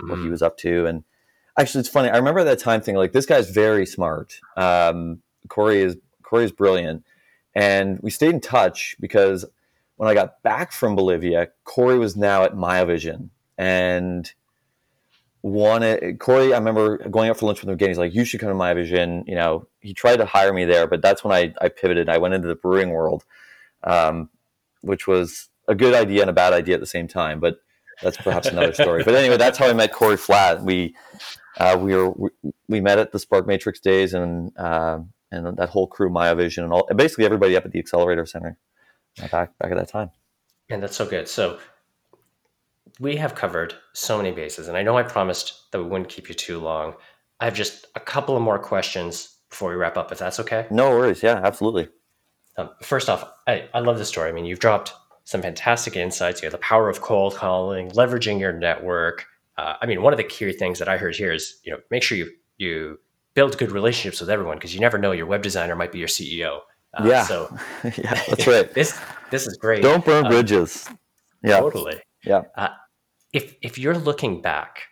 what 0.08 0.20
he 0.20 0.26
Mm. 0.26 0.30
was 0.30 0.44
up 0.44 0.58
to. 0.60 0.86
And 0.86 1.04
actually, 1.58 1.80
it's 1.80 1.90
funny. 1.90 2.10
I 2.10 2.18
remember 2.18 2.44
that 2.44 2.60
time 2.60 2.82
thinking 2.82 2.98
like, 3.00 3.14
this 3.14 3.26
guy's 3.26 3.50
very 3.50 3.84
smart. 3.88 4.40
Um, 4.56 5.24
Corey 5.50 5.82
is 5.82 5.98
Corey 6.22 6.44
is 6.46 6.52
brilliant, 6.52 7.04
and 7.56 8.00
we 8.04 8.12
stayed 8.12 8.36
in 8.36 8.42
touch 8.42 8.96
because 9.00 9.44
when 9.96 10.08
I 10.08 10.14
got 10.14 10.44
back 10.44 10.72
from 10.72 10.96
Bolivia, 10.96 11.48
Corey 11.64 11.98
was 11.98 12.16
now 12.16 12.44
at 12.44 12.54
MyoVision 12.54 13.30
and 13.58 14.32
wanted 15.42 16.20
Corey. 16.20 16.54
I 16.54 16.58
remember 16.60 16.98
going 17.10 17.30
out 17.32 17.38
for 17.38 17.48
lunch 17.48 17.62
with 17.62 17.70
him 17.70 17.74
again. 17.74 17.90
He's 17.90 17.98
like, 17.98 18.14
"You 18.14 18.24
should 18.24 18.40
come 18.40 18.50
to 18.50 18.56
MyoVision." 18.56 19.28
You 19.28 19.34
know, 19.34 19.68
he 19.80 19.96
tried 19.96 20.18
to 20.18 20.26
hire 20.26 20.54
me 20.54 20.66
there, 20.66 20.86
but 20.86 21.02
that's 21.02 21.24
when 21.24 21.34
I 21.34 21.54
I 21.60 21.70
pivoted. 21.70 22.08
I 22.08 22.20
went 22.20 22.36
into 22.36 22.48
the 22.48 22.56
brewing 22.56 22.92
world, 22.92 23.24
um, 23.84 24.30
which 24.88 25.08
was 25.08 25.50
a 25.68 25.76
good 25.76 25.94
idea 25.94 26.22
and 26.22 26.30
a 26.30 26.34
bad 26.34 26.54
idea 26.54 26.76
at 26.76 26.80
the 26.80 26.88
same 26.88 27.08
time. 27.08 27.40
But 27.40 27.60
that's 28.02 28.18
perhaps 28.18 28.48
another 28.48 28.74
story. 28.74 29.04
But 29.04 29.16
anyway, 29.16 29.38
that's 29.38 29.58
how 29.58 29.68
I 29.68 29.74
met 29.74 29.92
Corey 29.92 30.18
Flatt. 30.18 30.64
We 30.64 30.96
uh, 31.58 31.78
we 31.80 31.96
were 31.96 32.12
we, 32.12 32.30
we 32.68 32.82
met 32.82 33.00
at 33.00 33.12
the 33.12 33.20
Spark 33.20 33.48
Matrix 33.48 33.80
days 33.80 34.14
and 34.14 34.58
uh, 34.58 35.00
and 35.32 35.58
that 35.58 35.70
whole 35.70 35.88
crew, 35.88 36.10
MyoVision, 36.10 36.64
and 36.64 36.74
all 36.74 36.88
basically 36.96 37.26
everybody 37.26 37.56
up 37.56 37.66
at 37.66 37.72
the 37.72 37.80
Accelerator 37.80 38.26
Center 38.26 38.58
uh, 39.22 39.28
back 39.28 39.58
back 39.58 39.72
at 39.72 39.78
that 39.78 39.90
time. 39.90 40.12
And 40.70 40.84
that's 40.84 40.96
so 40.96 41.06
good. 41.06 41.28
So 41.28 41.60
we 43.00 43.16
have 43.18 43.36
covered 43.36 43.76
so 43.94 44.18
many 44.18 44.32
bases, 44.32 44.68
and 44.68 44.78
I 44.78 44.84
know 44.84 44.98
I 44.98 45.04
promised 45.04 45.72
that 45.72 45.80
we 45.80 45.88
wouldn't 45.90 46.10
keep 46.10 46.30
you 46.30 46.36
too 46.36 46.60
long. 46.60 46.96
I 47.40 47.46
have 47.46 47.54
just 47.54 47.88
a 47.96 48.00
couple 48.00 48.36
of 48.36 48.42
more 48.42 48.60
questions 48.60 49.38
before 49.50 49.70
we 49.70 49.76
wrap 49.76 49.98
up, 49.98 50.12
if 50.12 50.18
that's 50.18 50.40
okay. 50.40 50.68
No 50.72 50.90
worries. 50.90 51.24
Yeah, 51.24 51.40
absolutely. 51.44 51.90
Um, 52.58 52.70
first 52.82 53.10
off, 53.10 53.24
I, 53.48 53.70
I 53.74 53.80
love 53.80 53.98
this 53.98 54.10
story. 54.10 54.30
I 54.30 54.34
mean, 54.34 54.46
you've 54.46 54.60
dropped 54.60 54.94
some 55.26 55.42
fantastic 55.42 55.96
insights. 55.96 56.42
You 56.42 56.46
have 56.48 56.54
the 56.54 56.58
power 56.60 56.90
of 56.90 57.02
cold 57.02 57.36
calling, 57.36 57.92
leveraging 57.92 58.40
your 58.40 58.54
network. 58.54 59.26
Uh, 59.58 59.76
I 59.82 59.86
mean, 59.86 60.02
one 60.02 60.14
of 60.14 60.18
the 60.18 60.24
key 60.24 60.52
things 60.54 60.80
that 60.80 60.88
I 60.88 60.98
heard 60.98 61.16
here 61.16 61.32
is, 61.32 61.60
you 61.64 61.72
know, 61.72 61.80
make 61.92 62.04
sure 62.04 62.18
you 62.18 62.32
you 62.58 63.00
build 63.36 63.58
good 63.58 63.72
relationships 63.72 64.20
with 64.20 64.30
everyone 64.32 64.58
because 64.58 64.74
you 64.74 64.80
never 64.80 64.98
know 64.98 65.12
your 65.12 65.28
web 65.28 65.44
designer 65.44 65.76
might 65.76 65.92
be 65.92 66.00
your 66.00 66.08
CEO. 66.08 66.60
Uh, 66.94 67.04
Yeah. 67.06 67.24
So 67.26 67.56
yeah, 67.84 68.22
that's 68.28 68.48
right. 68.48 68.74
this 68.80 69.00
this 69.30 69.46
is 69.46 69.58
great. 69.58 69.84
Don't 69.84 70.04
burn 70.04 70.26
Um, 70.26 70.32
bridges. 70.32 70.90
Yeah, 71.44 71.60
Totally. 71.60 72.02
yeah. 72.24 72.44
Uh, 72.56 72.70
if 73.34 73.56
if 73.62 73.78
you're 73.78 73.98
looking 73.98 74.42
back 74.42 74.84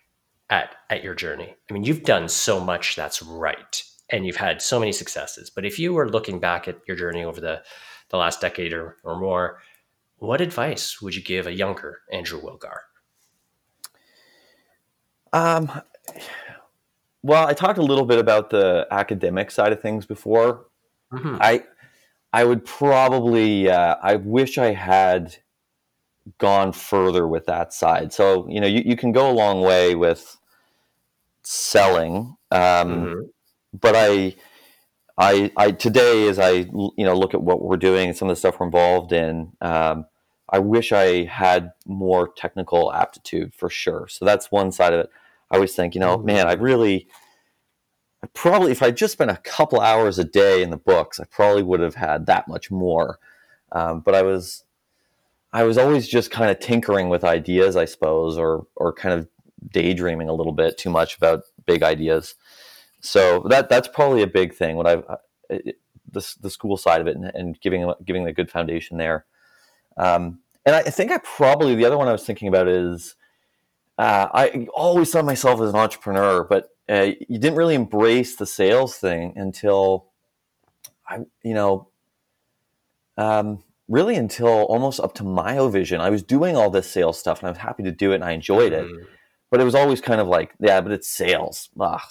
at 0.50 0.76
at 0.92 1.04
your 1.04 1.16
journey, 1.16 1.56
I 1.70 1.74
mean, 1.74 1.84
you've 1.84 2.04
done 2.04 2.30
so 2.30 2.60
much 2.60 2.96
that's 2.96 3.22
right, 3.24 3.84
and 4.10 4.26
you've 4.26 4.36
had 4.36 4.62
so 4.62 4.80
many 4.80 4.92
successes. 4.92 5.50
But 5.50 5.66
if 5.66 5.80
you 5.80 5.94
were 5.94 6.10
looking 6.10 6.40
back 6.40 6.68
at 6.68 6.80
your 6.88 6.98
journey 6.98 7.24
over 7.24 7.42
the 7.42 7.64
the 8.10 8.18
last 8.18 8.40
decade 8.42 8.72
or, 8.72 8.98
or 9.04 9.20
more, 9.20 9.62
what 10.18 10.42
advice 10.42 11.02
would 11.02 11.16
you 11.16 11.24
give 11.24 11.48
a 11.48 11.54
younger 11.54 12.02
Andrew 12.12 12.40
Wilgar? 12.40 12.78
Um, 15.34 15.72
well, 17.24 17.48
I 17.48 17.54
talked 17.54 17.80
a 17.80 17.84
little 17.84 18.06
bit 18.06 18.20
about 18.20 18.52
the 18.52 18.88
academic 18.92 19.52
side 19.52 19.72
of 19.74 19.82
things 19.82 20.06
before. 20.06 20.68
Mhm. 21.12 21.38
I 21.42 21.64
I 22.32 22.44
would 22.44 22.64
probably 22.66 23.70
uh, 23.70 23.96
I 24.02 24.18
wish 24.18 24.58
I 24.58 24.74
had 24.74 25.36
gone 26.38 26.72
further 26.72 27.28
with 27.28 27.46
that 27.46 27.74
side. 27.74 28.14
So 28.14 28.48
you 28.48 28.62
know, 28.62 28.68
you, 28.68 28.82
you 28.86 28.96
can 28.96 29.12
go 29.12 29.30
a 29.30 29.34
long 29.34 29.62
way 29.62 29.96
with 29.96 30.38
selling, 31.44 32.36
um, 32.52 32.60
Mhm. 32.60 33.30
But 33.82 33.96
I. 33.96 34.36
I, 35.18 35.50
I 35.56 35.72
today 35.72 36.28
as 36.28 36.40
I 36.40 36.52
you 36.52 36.92
know 36.98 37.18
look 37.18 37.34
at 37.34 37.42
what 37.42 37.62
we're 37.62 37.78
doing 37.78 38.10
and 38.10 38.18
some 38.18 38.28
of 38.30 38.34
the 38.36 38.40
stuff 38.40 38.60
we're 38.60 38.66
involved 38.66 39.14
in, 39.14 39.54
um, 39.62 40.08
I 40.50 40.60
wish 40.60 40.92
I 40.92 41.24
had 41.24 41.72
more 41.86 42.28
technical 42.36 42.92
aptitude 42.92 43.54
for 43.56 43.70
sure. 43.70 44.08
So 44.10 44.26
that's 44.26 44.52
one 44.52 44.74
side 44.74 44.92
of 44.92 45.00
it. 45.00 45.10
I 45.50 45.56
always 45.56 45.74
think, 45.74 45.96
you 45.96 46.02
know, 46.02 46.18
Mhm. 46.18 46.26
man, 46.26 46.48
I 46.48 46.54
really, 46.54 47.08
I 48.22 48.28
probably 48.34 48.72
if 48.74 48.84
I 48.84 48.92
just 48.92 49.14
spent 49.14 49.32
a 49.32 49.38
couple 49.38 49.80
hours 49.80 50.20
a 50.20 50.26
day 50.26 50.62
in 50.62 50.70
the 50.70 50.78
books, 50.78 51.18
I 51.20 51.24
probably 51.32 51.64
would 51.64 51.80
have 51.80 51.96
had 51.96 52.26
that 52.26 52.50
much 52.50 52.70
more. 52.70 53.18
Um, 53.72 54.02
but 54.02 54.16
I 54.16 54.22
was, 54.22 54.66
I 55.54 55.64
was 55.64 55.78
always 55.78 56.10
just 56.10 56.30
kind 56.30 56.52
of 56.52 56.60
tinkering 56.60 57.08
with 57.08 57.24
ideas, 57.24 57.78
I 57.78 57.86
suppose, 57.86 58.38
or 58.38 58.68
or 58.76 58.92
kind 58.92 59.18
of 59.18 59.30
daydreaming 59.72 60.28
a 60.28 60.34
little 60.34 60.54
bit 60.54 60.78
too 60.78 60.90
much 60.90 61.16
about 61.16 61.44
big 61.66 61.84
ideas. 61.84 62.36
So 63.06 63.46
that 63.50 63.70
that's 63.70 63.88
probably 63.88 64.22
a 64.22 64.28
big 64.28 64.54
thing. 64.54 64.76
What 64.76 64.88
I've 64.88 65.04
uh, 65.08 65.18
it, 65.50 65.80
the 66.12 66.36
the 66.42 66.50
school 66.50 66.78
side 66.78 67.02
of 67.02 67.08
it 67.08 67.16
and, 67.16 67.26
and 67.34 67.60
giving 67.62 67.92
giving 68.04 68.28
a 68.28 68.34
good 68.34 68.50
foundation 68.50 68.98
there. 68.98 69.26
Um, 69.98 70.40
and 70.66 70.76
I 70.76 70.82
think 70.82 71.12
I 71.12 71.20
probably 71.20 71.76
the 71.76 71.86
other 71.86 71.98
one 71.98 72.08
I 72.08 72.12
was 72.12 72.26
thinking 72.26 72.48
about 72.48 72.68
is 72.68 73.16
uh, 73.98 74.28
I 74.34 74.68
always 74.74 75.12
saw 75.12 75.22
myself 75.22 75.62
as 75.62 75.70
an 75.70 75.76
entrepreneur, 75.76 76.44
but 76.44 76.70
uh, 76.90 77.12
you 77.28 77.40
didn't 77.40 77.56
really 77.56 77.76
embrace 77.76 78.36
the 78.36 78.46
sales 78.46 78.98
thing 78.98 79.34
until 79.36 80.08
I, 81.08 81.20
you 81.44 81.54
know, 81.54 81.90
um, 83.18 83.64
really 83.88 84.16
until 84.16 84.48
almost 84.48 85.00
up 85.00 85.14
to 85.16 85.24
Myovision. 85.24 86.00
I 86.00 86.10
was 86.10 86.24
doing 86.24 86.56
all 86.58 86.70
this 86.70 86.90
sales 86.90 87.20
stuff 87.20 87.40
and 87.40 87.48
I 87.48 87.52
was 87.52 87.60
happy 87.60 87.84
to 87.84 87.92
do 87.92 88.12
it 88.12 88.16
and 88.16 88.24
I 88.24 88.32
enjoyed 88.32 88.74
it. 88.74 88.86
Mm. 88.86 89.06
But 89.52 89.62
it 89.62 89.64
was 89.64 89.76
always 89.76 90.02
kind 90.02 90.20
of 90.20 90.28
like, 90.28 90.54
yeah, 90.60 90.82
but 90.82 90.92
it's 90.92 91.08
sales. 91.10 91.70
Ugh. 91.80 92.02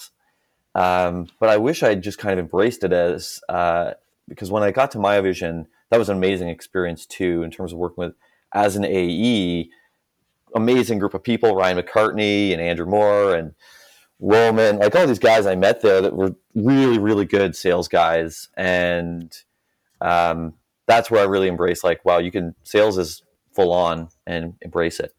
Um, 0.75 1.27
but 1.39 1.49
I 1.49 1.57
wish 1.57 1.81
I 1.81 1.95
just 1.95 2.19
kind 2.19 2.33
of 2.33 2.43
embraced 2.43 2.83
it 2.83 2.91
as 2.91 3.39
uh, 3.47 3.93
because 4.27 4.51
when 4.51 4.61
I 4.61 4.71
got 4.71 4.91
to 4.91 4.97
Myovision, 4.97 5.67
that 5.89 5.97
was 5.97 6.09
an 6.09 6.17
amazing 6.17 6.49
experience 6.49 7.05
too 7.05 7.43
in 7.43 7.49
terms 7.49 7.71
of 7.71 7.79
working 7.79 8.03
with 8.03 8.13
as 8.53 8.75
an 8.75 8.83
AE, 8.85 9.69
amazing 10.53 10.99
group 10.99 11.13
of 11.13 11.23
people, 11.23 11.55
Ryan 11.55 11.77
McCartney 11.77 12.51
and 12.51 12.61
Andrew 12.61 12.85
Moore 12.85 13.35
and 13.35 13.53
Roman, 14.19 14.79
like 14.79 14.95
all 14.95 15.07
these 15.07 15.19
guys 15.19 15.45
I 15.45 15.55
met 15.55 15.81
there 15.81 16.01
that 16.01 16.15
were 16.15 16.35
really, 16.53 16.99
really 16.99 17.25
good 17.25 17.55
sales 17.55 17.87
guys. 17.87 18.49
And 18.55 19.35
um, 20.01 20.53
that's 20.87 21.09
where 21.09 21.21
I 21.21 21.25
really 21.25 21.47
embraced 21.47 21.83
like, 21.83 22.03
wow, 22.05 22.17
you 22.17 22.31
can 22.31 22.55
sales 22.63 22.97
is 22.97 23.23
full 23.53 23.71
on 23.71 24.09
and 24.27 24.55
embrace 24.61 24.99
it. 24.99 25.13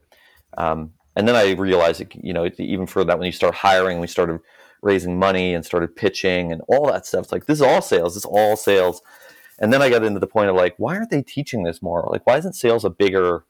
Um, 0.58 0.92
and 1.14 1.26
then 1.26 1.34
I 1.34 1.52
realized, 1.52 2.02
you 2.14 2.32
know, 2.32 2.48
even 2.58 2.86
for 2.86 3.04
that, 3.04 3.18
when 3.18 3.26
you 3.26 3.32
start 3.32 3.54
hiring, 3.54 4.00
we 4.00 4.06
started 4.06 4.40
raising 4.86 5.18
money 5.18 5.52
and 5.52 5.64
started 5.64 5.94
pitching 5.94 6.52
and 6.52 6.62
all 6.68 6.86
that 6.86 7.04
stuff. 7.04 7.24
It's 7.24 7.32
like, 7.32 7.46
this 7.46 7.58
is 7.58 7.62
all 7.62 7.82
sales. 7.82 8.16
It's 8.16 8.24
all 8.24 8.56
sales. 8.56 9.02
And 9.58 9.72
then 9.72 9.82
I 9.82 9.90
got 9.90 10.04
into 10.04 10.20
the 10.20 10.26
point 10.26 10.48
of 10.48 10.56
like, 10.56 10.74
why 10.78 10.96
aren't 10.96 11.10
they 11.10 11.22
teaching 11.22 11.62
this 11.62 11.82
more? 11.82 12.08
Like, 12.10 12.26
why 12.26 12.38
isn't 12.38 12.54
sales 12.54 12.84
a 12.84 12.90
bigger, 12.90 13.44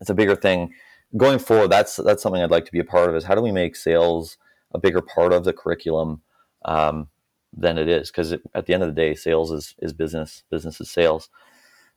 it's 0.00 0.10
a 0.10 0.14
bigger 0.14 0.36
thing 0.36 0.74
going 1.16 1.38
forward? 1.38 1.68
That's, 1.68 1.96
that's 1.96 2.22
something 2.22 2.42
I'd 2.42 2.50
like 2.50 2.66
to 2.66 2.72
be 2.72 2.80
a 2.80 2.84
part 2.84 3.08
of 3.08 3.14
is 3.14 3.24
how 3.24 3.34
do 3.34 3.42
we 3.42 3.52
make 3.52 3.76
sales 3.76 4.36
a 4.72 4.78
bigger 4.78 5.00
part 5.00 5.32
of 5.32 5.44
the 5.44 5.52
curriculum? 5.52 6.22
Um, 6.64 7.08
than 7.56 7.78
it 7.78 7.88
is 7.88 8.10
because 8.10 8.32
at 8.54 8.66
the 8.66 8.74
end 8.74 8.82
of 8.82 8.88
the 8.88 8.94
day 8.94 9.14
sales 9.14 9.50
is, 9.50 9.74
is 9.80 9.92
business 9.92 10.44
business 10.50 10.80
is 10.80 10.90
sales 10.90 11.28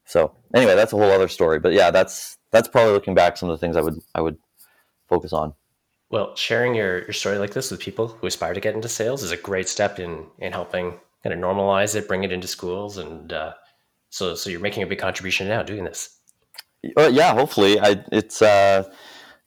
so 0.06 0.36
anyway 0.56 0.76
that's 0.76 0.94
a 0.94 0.98
whole 0.98 1.12
other 1.12 1.28
story 1.28 1.60
but 1.60 1.74
yeah 1.74 1.92
that's 1.92 2.38
that's 2.52 2.68
probably 2.68 2.92
looking 2.92 3.14
back 3.14 3.38
some 3.38 3.50
of 3.50 3.54
the 3.54 3.64
things 3.64 3.78
i 3.78 3.82
would 3.82 4.00
i 4.16 4.22
would 4.22 4.38
focus 5.08 5.32
on 5.32 5.54
Well, 6.14 6.36
sharing 6.36 6.76
your, 6.76 7.00
your 7.00 7.14
story 7.14 7.40
like 7.40 7.54
this 7.54 7.72
with 7.72 7.80
people 7.80 8.08
who 8.08 8.28
aspire 8.28 8.54
to 8.54 8.60
get 8.60 8.76
into 8.76 8.88
sales 8.88 9.24
is 9.24 9.32
a 9.32 9.38
great 9.38 9.68
step 9.68 9.98
in 9.98 10.28
in 10.38 10.52
helping 10.52 11.00
kind 11.24 11.34
of 11.34 11.40
normalize 11.40 11.96
it, 11.96 12.08
bring 12.08 12.24
it 12.24 12.32
into 12.32 12.48
schools, 12.48 13.00
and 13.00 13.34
uh, 13.34 13.54
so 14.12 14.36
so 14.36 14.52
you're 14.52 14.60
making 14.60 14.84
a 14.84 14.86
big 14.86 15.00
contribution 15.00 15.48
now 15.48 15.64
doing 15.64 15.84
this. 15.84 16.20
Uh, 16.96 17.10
yeah 17.12 17.34
hopefully. 17.34 17.80
I 17.80 18.06
it's 18.12 18.44
uh 18.44 18.84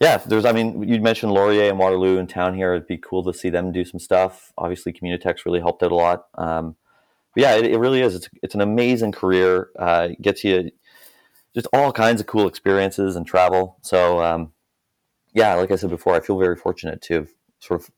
yeah 0.01 0.17
there's 0.17 0.45
i 0.45 0.51
mean 0.51 0.83
you 0.83 1.01
mentioned 1.01 1.31
laurier 1.31 1.69
and 1.69 1.79
waterloo 1.79 2.19
in 2.19 2.27
town 2.27 2.53
here. 2.53 2.75
It'd 2.75 2.89
be 2.89 2.99
cool 2.99 3.23
to 3.23 3.33
see 3.33 3.49
them 3.49 3.71
do 3.71 3.85
some 3.85 4.01
stuff. 4.01 4.53
Obviously 4.59 4.93
communitech 4.93 5.45
really 5.45 5.61
helped 5.61 5.85
out 5.85 5.93
a 5.93 5.95
lot. 5.95 6.25
Um 6.35 6.75
but 7.37 7.43
yeah 7.43 7.55
it, 7.55 7.67
it 7.67 7.79
really 7.79 8.01
is. 8.01 8.17
It's, 8.17 8.29
it's 8.43 8.57
an 8.57 8.61
amazing 8.61 9.13
career. 9.13 9.69
Uh 9.79 10.09
gets 10.21 10.43
you 10.43 10.73
just 11.55 11.69
all 11.73 11.93
kinds 11.93 12.21
of 12.21 12.27
cool 12.27 12.49
experiences 12.49 13.15
and 13.15 13.25
travel. 13.25 13.77
So 13.83 14.21
um 14.21 14.53
yeah 15.37 15.55
like 15.55 15.71
i 15.71 15.77
said 15.77 15.91
before 15.91 16.15
i 16.17 16.21
feel 16.21 16.39
very 16.39 16.57
fortunate 16.57 17.01
to 17.01 17.15
have 17.15 17.29
sort 17.61 17.81
of 17.81 17.91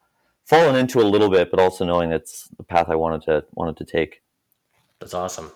fallen 0.44 0.76
into 0.76 1.00
a 1.00 1.08
little 1.14 1.30
bit 1.30 1.50
but 1.50 1.58
also 1.58 1.84
knowing 1.84 2.12
it's 2.12 2.48
the 2.58 2.64
path 2.64 2.88
i 2.90 2.94
wanted 2.94 3.22
to 3.22 3.42
wanted 3.54 3.76
to 3.76 3.84
take 3.84 4.20
That's 5.00 5.14
awesome. 5.14 5.50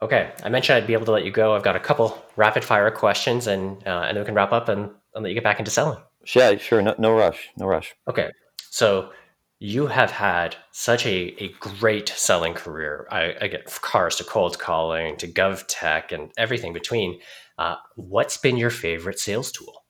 Okay, 0.00 0.30
I 0.44 0.48
mentioned 0.48 0.76
I'd 0.76 0.86
be 0.86 0.92
able 0.92 1.06
to 1.06 1.10
let 1.10 1.24
you 1.24 1.32
go. 1.32 1.56
I've 1.56 1.64
got 1.64 1.74
a 1.74 1.80
couple 1.80 2.22
rapid 2.36 2.64
fire 2.64 2.88
questions, 2.92 3.48
and 3.48 3.84
uh, 3.84 4.04
and 4.06 4.16
then 4.16 4.22
we 4.22 4.26
can 4.26 4.34
wrap 4.34 4.52
up 4.52 4.68
and, 4.68 4.90
and 5.14 5.24
let 5.24 5.30
you 5.30 5.34
get 5.34 5.42
back 5.42 5.58
into 5.58 5.72
selling. 5.72 5.98
yeah 6.36 6.56
sure 6.56 6.80
no, 6.80 6.94
no 6.98 7.16
rush 7.16 7.48
no 7.56 7.66
rush 7.66 7.94
Okay, 8.06 8.30
so 8.70 9.10
you 9.58 9.88
have 9.88 10.12
had 10.12 10.54
such 10.70 11.04
a, 11.04 11.34
a 11.42 11.48
great 11.58 12.08
selling 12.10 12.54
career. 12.54 13.08
I, 13.10 13.34
I 13.40 13.48
get 13.48 13.66
cars 13.82 14.14
to 14.16 14.24
cold 14.24 14.60
calling 14.60 15.16
to 15.16 15.26
GovTech 15.26 16.12
and 16.12 16.30
everything 16.36 16.72
between. 16.72 17.18
Uh, 17.58 17.74
what's 17.96 18.36
been 18.36 18.56
your 18.56 18.70
favorite 18.70 19.18
sales 19.18 19.50
tool? 19.50 19.82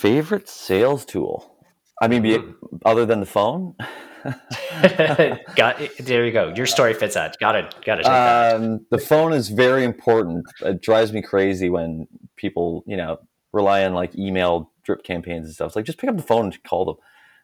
Favorite 0.00 0.48
sales 0.48 1.04
tool 1.04 1.56
i 2.00 2.08
mean 2.08 2.22
be, 2.22 2.38
other 2.84 3.04
than 3.04 3.20
the 3.20 3.26
phone 3.26 3.74
got 5.56 5.80
there 5.98 6.26
you 6.26 6.32
go. 6.32 6.52
Your 6.56 6.66
story 6.66 6.94
fits 6.94 7.14
that. 7.14 7.38
Got 7.38 7.56
it. 7.56 7.74
Got 7.84 8.00
it. 8.00 8.06
Um, 8.06 8.84
the 8.90 8.98
phone 8.98 9.32
is 9.32 9.48
very 9.48 9.84
important. 9.84 10.46
It 10.60 10.82
drives 10.82 11.12
me 11.12 11.22
crazy 11.22 11.70
when 11.70 12.08
people, 12.36 12.84
you 12.86 12.96
know, 12.96 13.18
rely 13.52 13.84
on 13.84 13.94
like 13.94 14.16
email 14.16 14.72
drip 14.82 15.02
campaigns 15.04 15.46
and 15.46 15.54
stuff. 15.54 15.68
It's 15.68 15.76
like 15.76 15.84
just 15.84 15.98
pick 15.98 16.10
up 16.10 16.16
the 16.16 16.22
phone 16.22 16.46
and 16.46 16.62
call 16.64 16.84
them. 16.84 16.96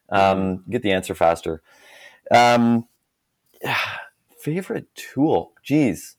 Um, 0.09 0.63
get 0.69 0.81
the 0.81 0.91
answer 0.91 1.15
faster. 1.15 1.61
Um, 2.31 2.87
favorite 4.39 4.93
tool? 4.95 5.53
Geez, 5.63 6.17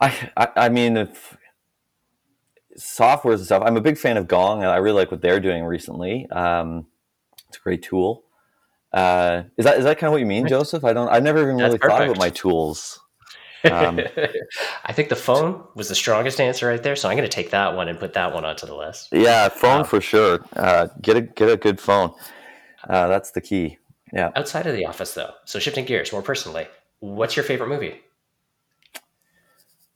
I, 0.00 0.30
I, 0.36 0.48
I 0.56 0.68
mean, 0.68 0.96
if 0.96 1.36
softwares 2.78 3.36
and 3.36 3.44
stuff. 3.46 3.62
I'm 3.64 3.76
a 3.76 3.80
big 3.80 3.98
fan 3.98 4.16
of 4.16 4.28
Gong, 4.28 4.62
and 4.62 4.70
I 4.70 4.76
really 4.76 4.96
like 4.96 5.10
what 5.10 5.20
they're 5.22 5.40
doing 5.40 5.64
recently. 5.64 6.28
Um, 6.30 6.86
it's 7.48 7.58
a 7.58 7.60
great 7.60 7.82
tool. 7.82 8.24
Uh, 8.92 9.44
is 9.56 9.64
that 9.64 9.78
is 9.78 9.84
that 9.84 9.98
kind 9.98 10.08
of 10.08 10.12
what 10.12 10.20
you 10.20 10.26
mean, 10.26 10.46
Joseph? 10.46 10.84
I 10.84 10.92
don't. 10.92 11.08
I've 11.08 11.22
never 11.22 11.40
even 11.42 11.56
That's 11.56 11.74
really 11.74 11.78
thought 11.78 12.02
about 12.02 12.18
my 12.18 12.30
tools. 12.30 13.00
Um, 13.64 14.00
I 14.84 14.92
think 14.92 15.08
the 15.08 15.16
phone 15.16 15.64
was 15.74 15.88
the 15.88 15.94
strongest 15.94 16.40
answer 16.40 16.66
right 16.66 16.82
there, 16.82 16.96
so 16.96 17.08
I'm 17.08 17.16
going 17.16 17.28
to 17.28 17.34
take 17.34 17.50
that 17.50 17.74
one 17.76 17.88
and 17.88 17.98
put 17.98 18.12
that 18.14 18.34
one 18.34 18.44
onto 18.44 18.66
the 18.66 18.74
list. 18.74 19.08
Yeah, 19.12 19.48
phone 19.48 19.78
Wow. 19.78 19.84
for 19.84 20.00
sure. 20.00 20.44
Uh, 20.56 20.88
get 21.00 21.16
a 21.16 21.20
get 21.22 21.48
a 21.48 21.56
good 21.56 21.80
phone. 21.80 22.12
Uh, 22.88 23.06
that's 23.08 23.30
the 23.30 23.40
key. 23.40 23.78
Yeah. 24.12 24.30
Outside 24.36 24.66
of 24.66 24.74
the 24.74 24.84
office, 24.84 25.14
though, 25.14 25.30
so 25.46 25.58
shifting 25.58 25.84
gears 25.86 26.12
more 26.12 26.22
personally, 26.22 26.66
what's 27.00 27.34
your 27.36 27.44
favorite 27.44 27.68
movie? 27.68 28.00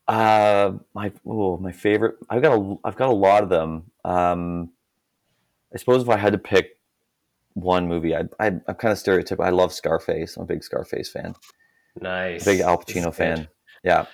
Uh, 0.08 0.72
my 0.94 1.12
oh, 1.26 1.56
my 1.58 1.72
favorite. 1.72 2.16
I've 2.30 2.42
got 2.42 2.56
a 2.58 2.76
I've 2.84 2.96
got 2.96 3.08
a 3.08 3.14
lot 3.14 3.42
of 3.42 3.48
them. 3.48 3.90
Um, 4.04 4.70
I 5.74 5.78
suppose 5.78 6.02
if 6.02 6.08
I 6.08 6.16
had 6.16 6.32
to 6.32 6.38
pick 6.38 6.78
one 7.54 7.88
movie, 7.88 8.14
I, 8.14 8.20
I 8.38 8.46
I'm 8.46 8.60
kind 8.78 8.92
of 8.92 8.98
stereotypical. 8.98 9.44
I 9.44 9.50
love 9.50 9.72
Scarface. 9.72 10.36
I'm 10.36 10.44
a 10.44 10.46
big 10.46 10.62
Scarface 10.62 11.08
fan. 11.10 11.34
Nice, 12.00 12.44
Big 12.44 12.60
Al 12.60 12.78
Pacino 12.78 13.04
good. 13.06 13.14
fan. 13.14 13.48
Yeah. 13.82 14.06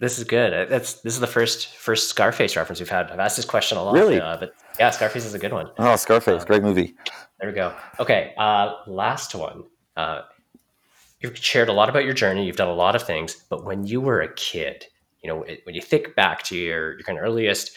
This 0.00 0.18
is 0.18 0.24
good. 0.24 0.68
That's 0.68 0.94
this 1.02 1.14
is 1.14 1.20
the 1.20 1.26
first 1.26 1.68
first 1.76 2.08
Scarface 2.10 2.56
reference 2.56 2.78
we've 2.80 2.88
had. 2.88 3.10
I've 3.10 3.18
asked 3.20 3.36
this 3.36 3.44
question 3.44 3.78
a 3.78 3.82
lot, 3.82 3.94
Really? 3.94 4.20
uh, 4.20 4.36
but 4.36 4.52
yeah, 4.78 4.90
Scarface 4.90 5.24
is 5.24 5.34
a 5.34 5.38
good 5.38 5.52
one. 5.52 5.70
Oh, 5.78 5.96
Scarface, 5.96 6.42
Uh, 6.42 6.44
great 6.44 6.62
movie. 6.62 6.94
There 7.40 7.48
we 7.48 7.54
go. 7.54 7.74
Okay, 7.98 8.34
uh, 8.36 8.74
last 8.86 9.34
one. 9.34 9.64
Uh, 9.96 10.22
you've 11.20 11.36
shared 11.38 11.68
a 11.68 11.72
lot 11.72 11.88
about 11.88 12.04
your 12.04 12.12
journey. 12.12 12.44
You've 12.44 12.56
done 12.56 12.68
a 12.68 12.74
lot 12.74 12.94
of 12.94 13.02
things, 13.02 13.44
but 13.48 13.64
when 13.64 13.86
you 13.86 14.00
were 14.00 14.20
a 14.20 14.32
kid, 14.34 14.84
you 15.24 15.28
know, 15.28 15.42
it- 15.42 15.62
when 15.64 15.74
you 15.74 15.80
think 15.80 16.14
back 16.14 16.42
to 16.44 16.56
your 16.56 16.92
your 16.92 17.02
kind 17.02 17.18
of 17.18 17.24
earliest 17.24 17.76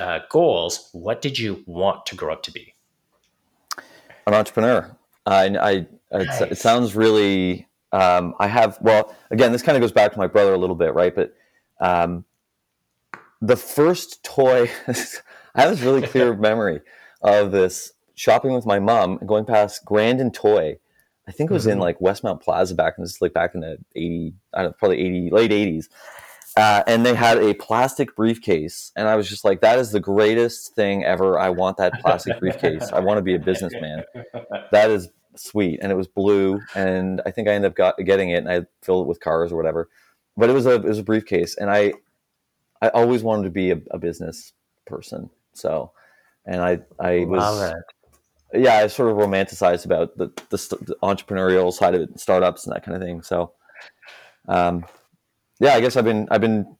uh, 0.00 0.20
goals, 0.30 0.88
what 0.92 1.20
did 1.20 1.38
you 1.38 1.62
want 1.66 2.06
to 2.06 2.14
grow 2.14 2.32
up 2.32 2.42
to 2.44 2.52
be? 2.52 2.74
An 4.26 4.34
entrepreneur. 4.34 4.96
I, 5.26 5.44
I 5.56 5.86
it's, 6.12 6.40
it 6.40 6.58
sounds 6.58 6.94
really. 6.94 7.66
Um, 7.92 8.34
I 8.38 8.46
have 8.46 8.78
well, 8.80 9.14
again, 9.30 9.50
this 9.52 9.62
kind 9.62 9.76
of 9.76 9.80
goes 9.80 9.92
back 9.92 10.12
to 10.12 10.18
my 10.18 10.26
brother 10.26 10.54
a 10.54 10.58
little 10.58 10.76
bit, 10.76 10.94
right? 10.94 11.14
But 11.14 11.34
um, 11.80 12.24
the 13.40 13.56
first 13.56 14.22
toy, 14.22 14.70
I 15.54 15.62
have 15.62 15.70
this 15.70 15.80
really 15.80 16.02
clear 16.06 16.34
memory 16.48 16.80
of 17.22 17.50
this 17.50 17.92
shopping 18.14 18.52
with 18.52 18.66
my 18.66 18.78
mom 18.78 19.18
and 19.18 19.28
going 19.28 19.44
past 19.46 19.84
Grand 19.84 20.20
and 20.20 20.32
Toy. 20.34 20.78
I 21.26 21.32
think 21.32 21.50
it 21.50 21.54
was 21.54 21.66
in 21.66 21.78
Mhm. 21.78 21.82
like 21.82 21.98
Westmount 22.00 22.40
Plaza 22.42 22.74
back 22.74 22.94
in 22.98 23.04
this 23.04 23.20
like 23.22 23.32
back 23.34 23.54
in 23.54 23.60
the 23.60 23.78
eighty, 23.96 24.34
I 24.54 24.62
don't 24.62 24.70
know, 24.70 24.76
probably 24.78 25.00
eighty, 25.00 25.30
late 25.30 25.52
eighties. 25.52 25.88
Uh, 26.56 26.82
and 26.86 27.04
they 27.04 27.14
had 27.14 27.38
a 27.38 27.54
plastic 27.54 28.16
briefcase, 28.16 28.90
and 28.96 29.06
I 29.06 29.16
was 29.16 29.28
just 29.28 29.44
like, 29.44 29.60
"That 29.60 29.78
is 29.78 29.92
the 29.92 30.00
greatest 30.00 30.74
thing 30.74 31.04
ever! 31.04 31.38
I 31.38 31.50
want 31.50 31.76
that 31.76 32.00
plastic 32.00 32.38
briefcase. 32.40 32.90
I 32.92 33.00
want 33.00 33.18
to 33.18 33.22
be 33.22 33.34
a 33.34 33.38
businessman." 33.38 34.04
that 34.72 34.90
is 34.90 35.08
sweet 35.38 35.78
and 35.82 35.92
it 35.92 35.94
was 35.94 36.08
blue 36.08 36.60
and 36.74 37.20
i 37.26 37.30
think 37.30 37.48
i 37.48 37.52
ended 37.52 37.70
up 37.70 37.76
got, 37.76 37.96
getting 38.04 38.30
it 38.30 38.38
and 38.38 38.50
i 38.50 38.62
filled 38.82 39.04
it 39.04 39.08
with 39.08 39.20
cars 39.20 39.52
or 39.52 39.56
whatever 39.56 39.88
but 40.36 40.50
it 40.50 40.52
was 40.52 40.66
a 40.66 40.74
it 40.74 40.84
was 40.84 40.98
a 40.98 41.02
briefcase 41.02 41.56
and 41.56 41.70
i 41.70 41.92
i 42.82 42.88
always 42.88 43.22
wanted 43.22 43.44
to 43.44 43.50
be 43.50 43.70
a, 43.70 43.80
a 43.90 43.98
business 43.98 44.52
person 44.86 45.30
so 45.54 45.92
and 46.46 46.60
i 46.60 46.78
i 46.98 47.24
was 47.24 47.72
yeah 48.54 48.78
i 48.78 48.86
sort 48.86 49.10
of 49.10 49.16
romanticized 49.16 49.84
about 49.84 50.16
the, 50.16 50.28
the, 50.50 50.56
the 50.82 50.96
entrepreneurial 51.02 51.72
side 51.72 51.94
of 51.94 52.00
it 52.00 52.18
startups 52.18 52.66
and 52.66 52.74
that 52.74 52.84
kind 52.84 52.96
of 52.96 53.02
thing 53.02 53.22
so 53.22 53.52
um 54.48 54.84
yeah 55.60 55.74
i 55.74 55.80
guess 55.80 55.96
i've 55.96 56.04
been 56.04 56.26
i've 56.30 56.40
been 56.40 56.76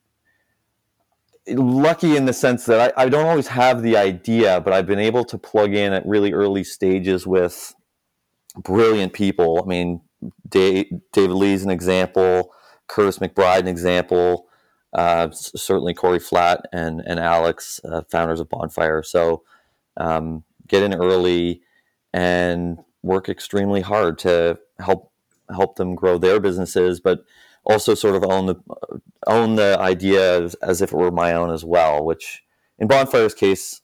lucky 1.50 2.14
in 2.14 2.26
the 2.26 2.32
sense 2.32 2.66
that 2.66 2.92
I, 2.98 3.04
I 3.04 3.08
don't 3.08 3.26
always 3.26 3.48
have 3.48 3.82
the 3.82 3.96
idea 3.96 4.60
but 4.60 4.72
i've 4.72 4.86
been 4.86 4.98
able 4.98 5.24
to 5.24 5.38
plug 5.38 5.74
in 5.74 5.92
at 5.92 6.06
really 6.06 6.32
early 6.32 6.62
stages 6.64 7.26
with 7.26 7.74
brilliant 8.58 9.12
people. 9.12 9.62
I 9.62 9.66
mean 9.66 10.00
dave, 10.48 10.86
david 11.12 11.34
lee's 11.34 11.64
an 11.64 11.70
example 11.70 12.52
curtis 12.88 13.18
mcbride 13.18 13.60
an 13.60 13.68
example 13.68 14.46
uh, 14.94 15.30
certainly 15.30 15.92
corey 15.92 16.18
flatt 16.18 16.62
and, 16.72 17.02
and 17.06 17.20
alex 17.20 17.78
uh, 17.84 18.00
founders 18.10 18.40
of 18.40 18.48
bonfire. 18.48 19.02
So 19.02 19.42
um, 19.98 20.44
get 20.66 20.82
in 20.82 20.94
early 20.94 21.62
and 22.12 22.78
work 23.02 23.28
extremely 23.28 23.82
hard 23.82 24.18
to 24.20 24.58
help 24.78 25.12
help 25.54 25.76
them 25.76 25.94
grow 25.94 26.18
their 26.18 26.40
businesses 26.40 27.00
but 27.00 27.24
also 27.68 27.94
sort 27.94 28.16
of 28.16 28.24
own 28.24 28.46
the 28.46 28.56
own 29.26 29.56
the 29.56 29.76
idea 29.78 30.42
as, 30.42 30.54
as 30.56 30.82
if 30.82 30.92
it 30.92 30.96
were 30.96 31.10
my 31.10 31.32
own 31.34 31.50
as 31.52 31.64
well. 31.64 32.04
Which 32.04 32.42
in 32.78 32.88
Bonfire's 32.88 33.34
case, 33.34 33.82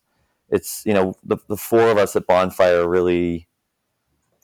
it's 0.50 0.82
you 0.86 0.94
know 0.94 1.14
the 1.24 1.36
the 1.48 1.56
four 1.56 1.90
of 1.90 1.98
us 1.98 2.16
at 2.16 2.26
Bonfire 2.26 2.88
really 2.88 3.48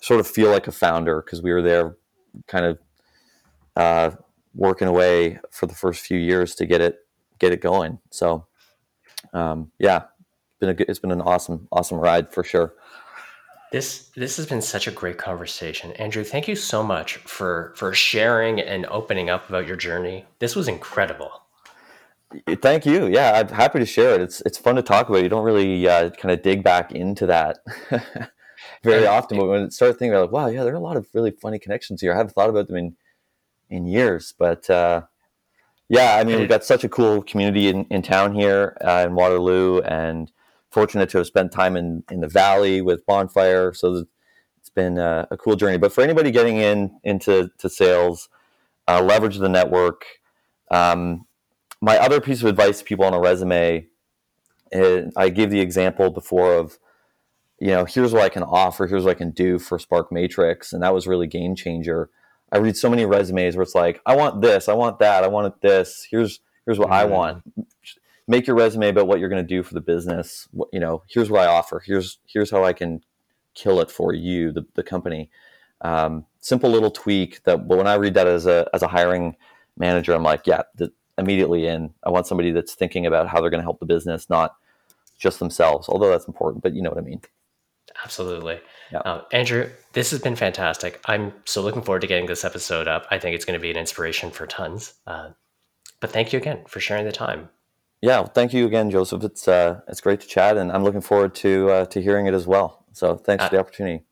sort 0.01 0.21
of 0.21 0.27
feel 0.27 0.51
like 0.51 0.67
a 0.67 0.73
founder 0.73 1.23
because 1.23 1.43
we 1.43 1.53
were 1.53 1.63
there, 1.63 1.97
kind 2.47 2.65
of 2.67 2.79
uh, 3.77 4.11
working 4.55 4.89
away 4.89 5.41
for 5.51 5.67
the 5.67 5.75
first 5.75 6.05
few 6.05 6.19
years 6.19 6.55
to 6.57 6.67
get 6.67 6.81
it 6.81 6.99
get 7.39 7.53
it 7.53 7.61
going. 7.61 7.99
So 8.11 8.47
um, 9.33 9.73
yeah, 9.79 10.05
been 10.61 10.71
a 10.71 10.75
good, 10.75 10.89
it's 10.89 10.99
been 10.99 11.13
an 11.13 11.23
awesome 11.23 11.69
awesome 11.73 11.99
ride 11.99 12.33
for 12.33 12.45
sure. 12.45 12.75
This 13.73 14.09
this 14.17 14.37
has 14.37 14.47
been 14.47 14.63
such 14.63 14.89
a 14.89 14.91
great 14.91 15.17
conversation, 15.17 15.93
Andrew. 15.93 16.25
Thank 16.25 16.49
you 16.49 16.57
so 16.57 16.83
much 16.83 17.17
for 17.19 17.73
for 17.77 17.95
sharing 17.95 18.61
and 18.61 18.85
opening 18.87 19.31
up 19.31 19.49
about 19.49 19.67
your 19.67 19.77
journey. 19.77 20.27
This 20.41 20.57
was 20.57 20.67
incredible. 20.67 21.43
Thank 22.63 22.87
you. 22.87 23.07
Yeah, 23.07 23.33
I'm 23.33 23.49
happy 23.49 23.79
to 23.79 23.87
share 23.87 24.15
it. 24.15 24.21
It's 24.21 24.41
it's 24.43 24.59
fun 24.59 24.75
to 24.77 24.83
talk 24.83 25.09
about. 25.09 25.23
You 25.23 25.29
don't 25.29 25.45
really 25.45 25.89
uh, 25.89 26.11
kind 26.11 26.33
of 26.33 26.43
dig 26.43 26.65
back 26.65 26.93
into 26.93 27.27
that 27.27 27.59
very 28.83 29.07
often, 29.07 29.39
but 29.39 29.47
when 29.47 29.63
you 29.63 29.71
start 29.71 29.99
thinking 29.99 30.15
about, 30.15 30.33
like, 30.33 30.33
wow, 30.33 30.47
yeah, 30.49 30.65
there 30.65 30.73
are 30.73 30.77
a 30.77 30.81
lot 30.81 30.97
of 30.97 31.07
really 31.13 31.31
funny 31.31 31.59
connections 31.59 32.01
here. 32.01 32.13
I 32.13 32.17
haven't 32.17 32.35
thought 32.35 32.51
about 32.51 32.67
them 32.67 32.77
in 32.77 32.97
in 33.69 33.87
years, 33.87 34.35
but 34.37 34.69
uh, 34.69 35.03
yeah, 35.89 36.17
I 36.17 36.25
mean, 36.25 36.39
we've 36.39 36.49
got 36.49 36.65
such 36.65 36.85
a 36.85 36.89
cool 36.89 37.23
community 37.23 37.69
in, 37.69 37.85
in 37.87 38.03
town 38.03 38.35
here 38.35 38.77
uh, 38.81 39.05
in 39.07 39.15
Waterloo, 39.15 39.81
and 39.81 40.31
fortunate 40.71 41.11
to 41.11 41.19
have 41.19 41.27
spent 41.27 41.53
time 41.53 41.77
in, 41.77 42.05
in 42.11 42.21
the 42.21 42.29
valley 42.29 42.81
with 42.81 43.05
Bonfire. 43.07 43.73
So 43.73 44.07
it's 44.59 44.71
been 44.71 44.99
a, 44.99 45.27
a 45.31 45.37
cool 45.37 45.57
journey. 45.57 45.79
But 45.79 45.93
for 45.93 46.03
anybody 46.03 46.31
getting 46.31 46.57
in 46.57 46.99
into 47.03 47.51
to 47.59 47.69
sales, 47.69 48.29
uh, 48.89 49.03
leverage 49.03 49.39
the 49.39 49.49
network. 49.49 50.05
Um, 50.71 51.27
my 51.81 51.97
other 51.99 52.21
piece 52.21 52.41
of 52.43 52.49
advice 52.49 52.79
to 52.79 52.85
people 52.85 53.05
on 53.05 53.15
a 53.15 53.21
resume, 53.21 53.87
is, 54.71 55.13
I 55.17 55.31
gave 55.31 55.51
the 55.51 55.61
example 55.61 56.11
before 56.11 56.55
of, 56.55 56.79
you 57.59 57.69
know, 57.69 57.85
here's 57.85 58.13
what 58.13 58.23
I 58.23 58.29
can 58.29 58.43
offer, 58.43 58.87
here's 58.87 59.05
what 59.05 59.11
I 59.11 59.19
can 59.19 59.31
do 59.33 59.59
for 59.59 59.79
Spark 59.79 60.13
Matrix, 60.13 60.73
and 60.73 60.83
that 60.83 60.95
was 60.95 61.07
really 61.07 61.27
game 61.27 61.55
changer. 61.55 62.09
I 62.53 62.59
read 62.59 62.77
so 62.77 62.89
many 62.89 63.05
resumes 63.05 63.57
where 63.57 63.63
it's 63.63 63.75
like, 63.75 64.01
I 64.07 64.17
want 64.17 64.41
this, 64.41 64.69
I 64.69 64.75
want 64.75 64.99
that, 65.01 65.25
I 65.25 65.29
want 65.29 65.61
this. 65.61 66.07
Here's 66.11 66.41
here's 66.65 66.79
what 66.79 66.89
mm-hmm. 66.89 66.95
I 66.95 67.05
want 67.07 67.43
make 68.31 68.47
your 68.47 68.55
resume 68.55 68.89
about 68.89 69.09
what 69.09 69.19
you're 69.19 69.29
going 69.29 69.43
to 69.43 69.55
do 69.57 69.65
for 69.65 69.75
the 69.75 69.81
business. 69.81 70.49
What, 70.53 70.69
you 70.73 70.79
know, 70.79 71.03
here's 71.09 71.29
what 71.29 71.43
I 71.43 71.47
offer. 71.47 71.83
Here's 71.85 72.19
here's 72.27 72.51
how 72.51 72.65
I 72.65 72.73
can 72.73 73.03
kill 73.55 73.81
it 73.81 73.91
for 73.91 74.15
you, 74.15 74.53
the, 74.53 74.65
the 74.75 74.85
company. 74.85 75.31
Um, 75.81 76.25
simple 76.41 76.71
little 76.71 76.93
tweak 76.93 77.43
that. 77.43 77.67
But 77.67 77.77
when 77.77 77.89
I 77.89 77.95
read 77.95 78.15
that 78.15 78.29
as 78.29 78.47
a 78.47 78.69
as 78.73 78.83
a 78.83 78.89
hiring 78.89 79.37
manager, 79.77 80.15
I'm 80.15 80.23
like, 80.23 80.47
yeah, 80.47 80.63
the, 80.77 80.93
immediately 81.19 81.67
in. 81.67 81.93
I 82.05 82.11
want 82.11 82.29
somebody 82.29 82.53
that's 82.53 82.75
thinking 82.75 83.05
about 83.05 83.27
how 83.27 83.41
they're 83.41 83.51
going 83.51 83.63
to 83.63 83.65
help 83.65 83.81
the 83.81 83.87
business, 83.87 84.31
not 84.31 84.55
just 85.19 85.41
themselves. 85.41 85.89
Although 85.89 86.11
that's 86.11 86.29
important, 86.29 86.63
but 86.63 86.73
you 86.73 86.83
know 86.83 86.91
what 86.91 86.99
I 86.99 87.03
mean. 87.03 87.21
Absolutely. 88.05 88.61
Yeah. 88.93 89.01
Uh, 89.01 89.25
Andrew, 89.33 89.69
this 89.93 90.13
has 90.13 90.21
been 90.21 90.37
fantastic. 90.37 91.01
I'm 91.07 91.35
so 91.45 91.61
looking 91.61 91.83
forward 91.83 92.03
to 92.03 92.07
getting 92.07 92.27
this 92.27 92.45
episode 92.45 92.87
up. 92.87 93.07
I 93.11 93.19
think 93.19 93.35
it's 93.35 93.45
going 93.45 93.59
to 93.59 93.63
be 93.63 93.71
an 93.71 93.77
inspiration 93.77 94.31
for 94.31 94.47
tons. 94.47 94.95
Uh, 95.07 95.31
but 95.99 96.13
thank 96.13 96.33
you 96.33 96.39
again 96.39 96.61
for 96.69 96.79
sharing 96.79 97.05
the 97.05 97.13
time 97.13 97.51
yeah, 98.03 98.21
well, 98.21 98.27
thank 98.27 98.53
you 98.53 98.67
again, 98.67 98.91
Joseph. 98.91 99.23
It's 99.25 99.47
uh, 99.47 99.81
it's 99.89 100.01
great 100.01 100.21
to 100.21 100.27
chat, 100.27 100.57
and 100.57 100.73
I'm 100.73 100.85
looking 100.85 101.01
forward 101.01 101.35
to 101.37 101.71
uh, 101.71 101.87
to 101.87 102.01
hearing 102.01 102.27
it 102.27 102.35
as 102.35 102.47
well. 102.47 102.85
So 102.93 103.17
thanks 103.17 103.45
uh, 103.45 103.49
for 103.49 103.57
the 103.57 103.61
opportunity. 103.61 104.05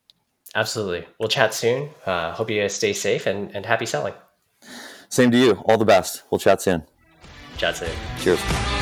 Absolutely. 0.54 1.06
We'll 1.18 1.28
chat 1.28 1.54
soon. 1.54 1.90
Uh, 2.06 2.32
hope 2.32 2.50
you 2.50 2.60
guys 2.60 2.74
stay 2.74 2.92
safe 2.92 3.26
and, 3.26 3.54
and 3.54 3.66
happy 3.66 3.86
selling. 3.86 4.14
Same 5.08 5.30
to 5.30 5.38
you. 5.38 5.62
All 5.66 5.78
the 5.78 5.84
best. 5.84 6.24
We'll 6.30 6.38
chat 6.38 6.62
soon. 6.62 6.84
Chat 7.56 7.76
soon. 7.76 7.90
Cheers. 8.20 8.77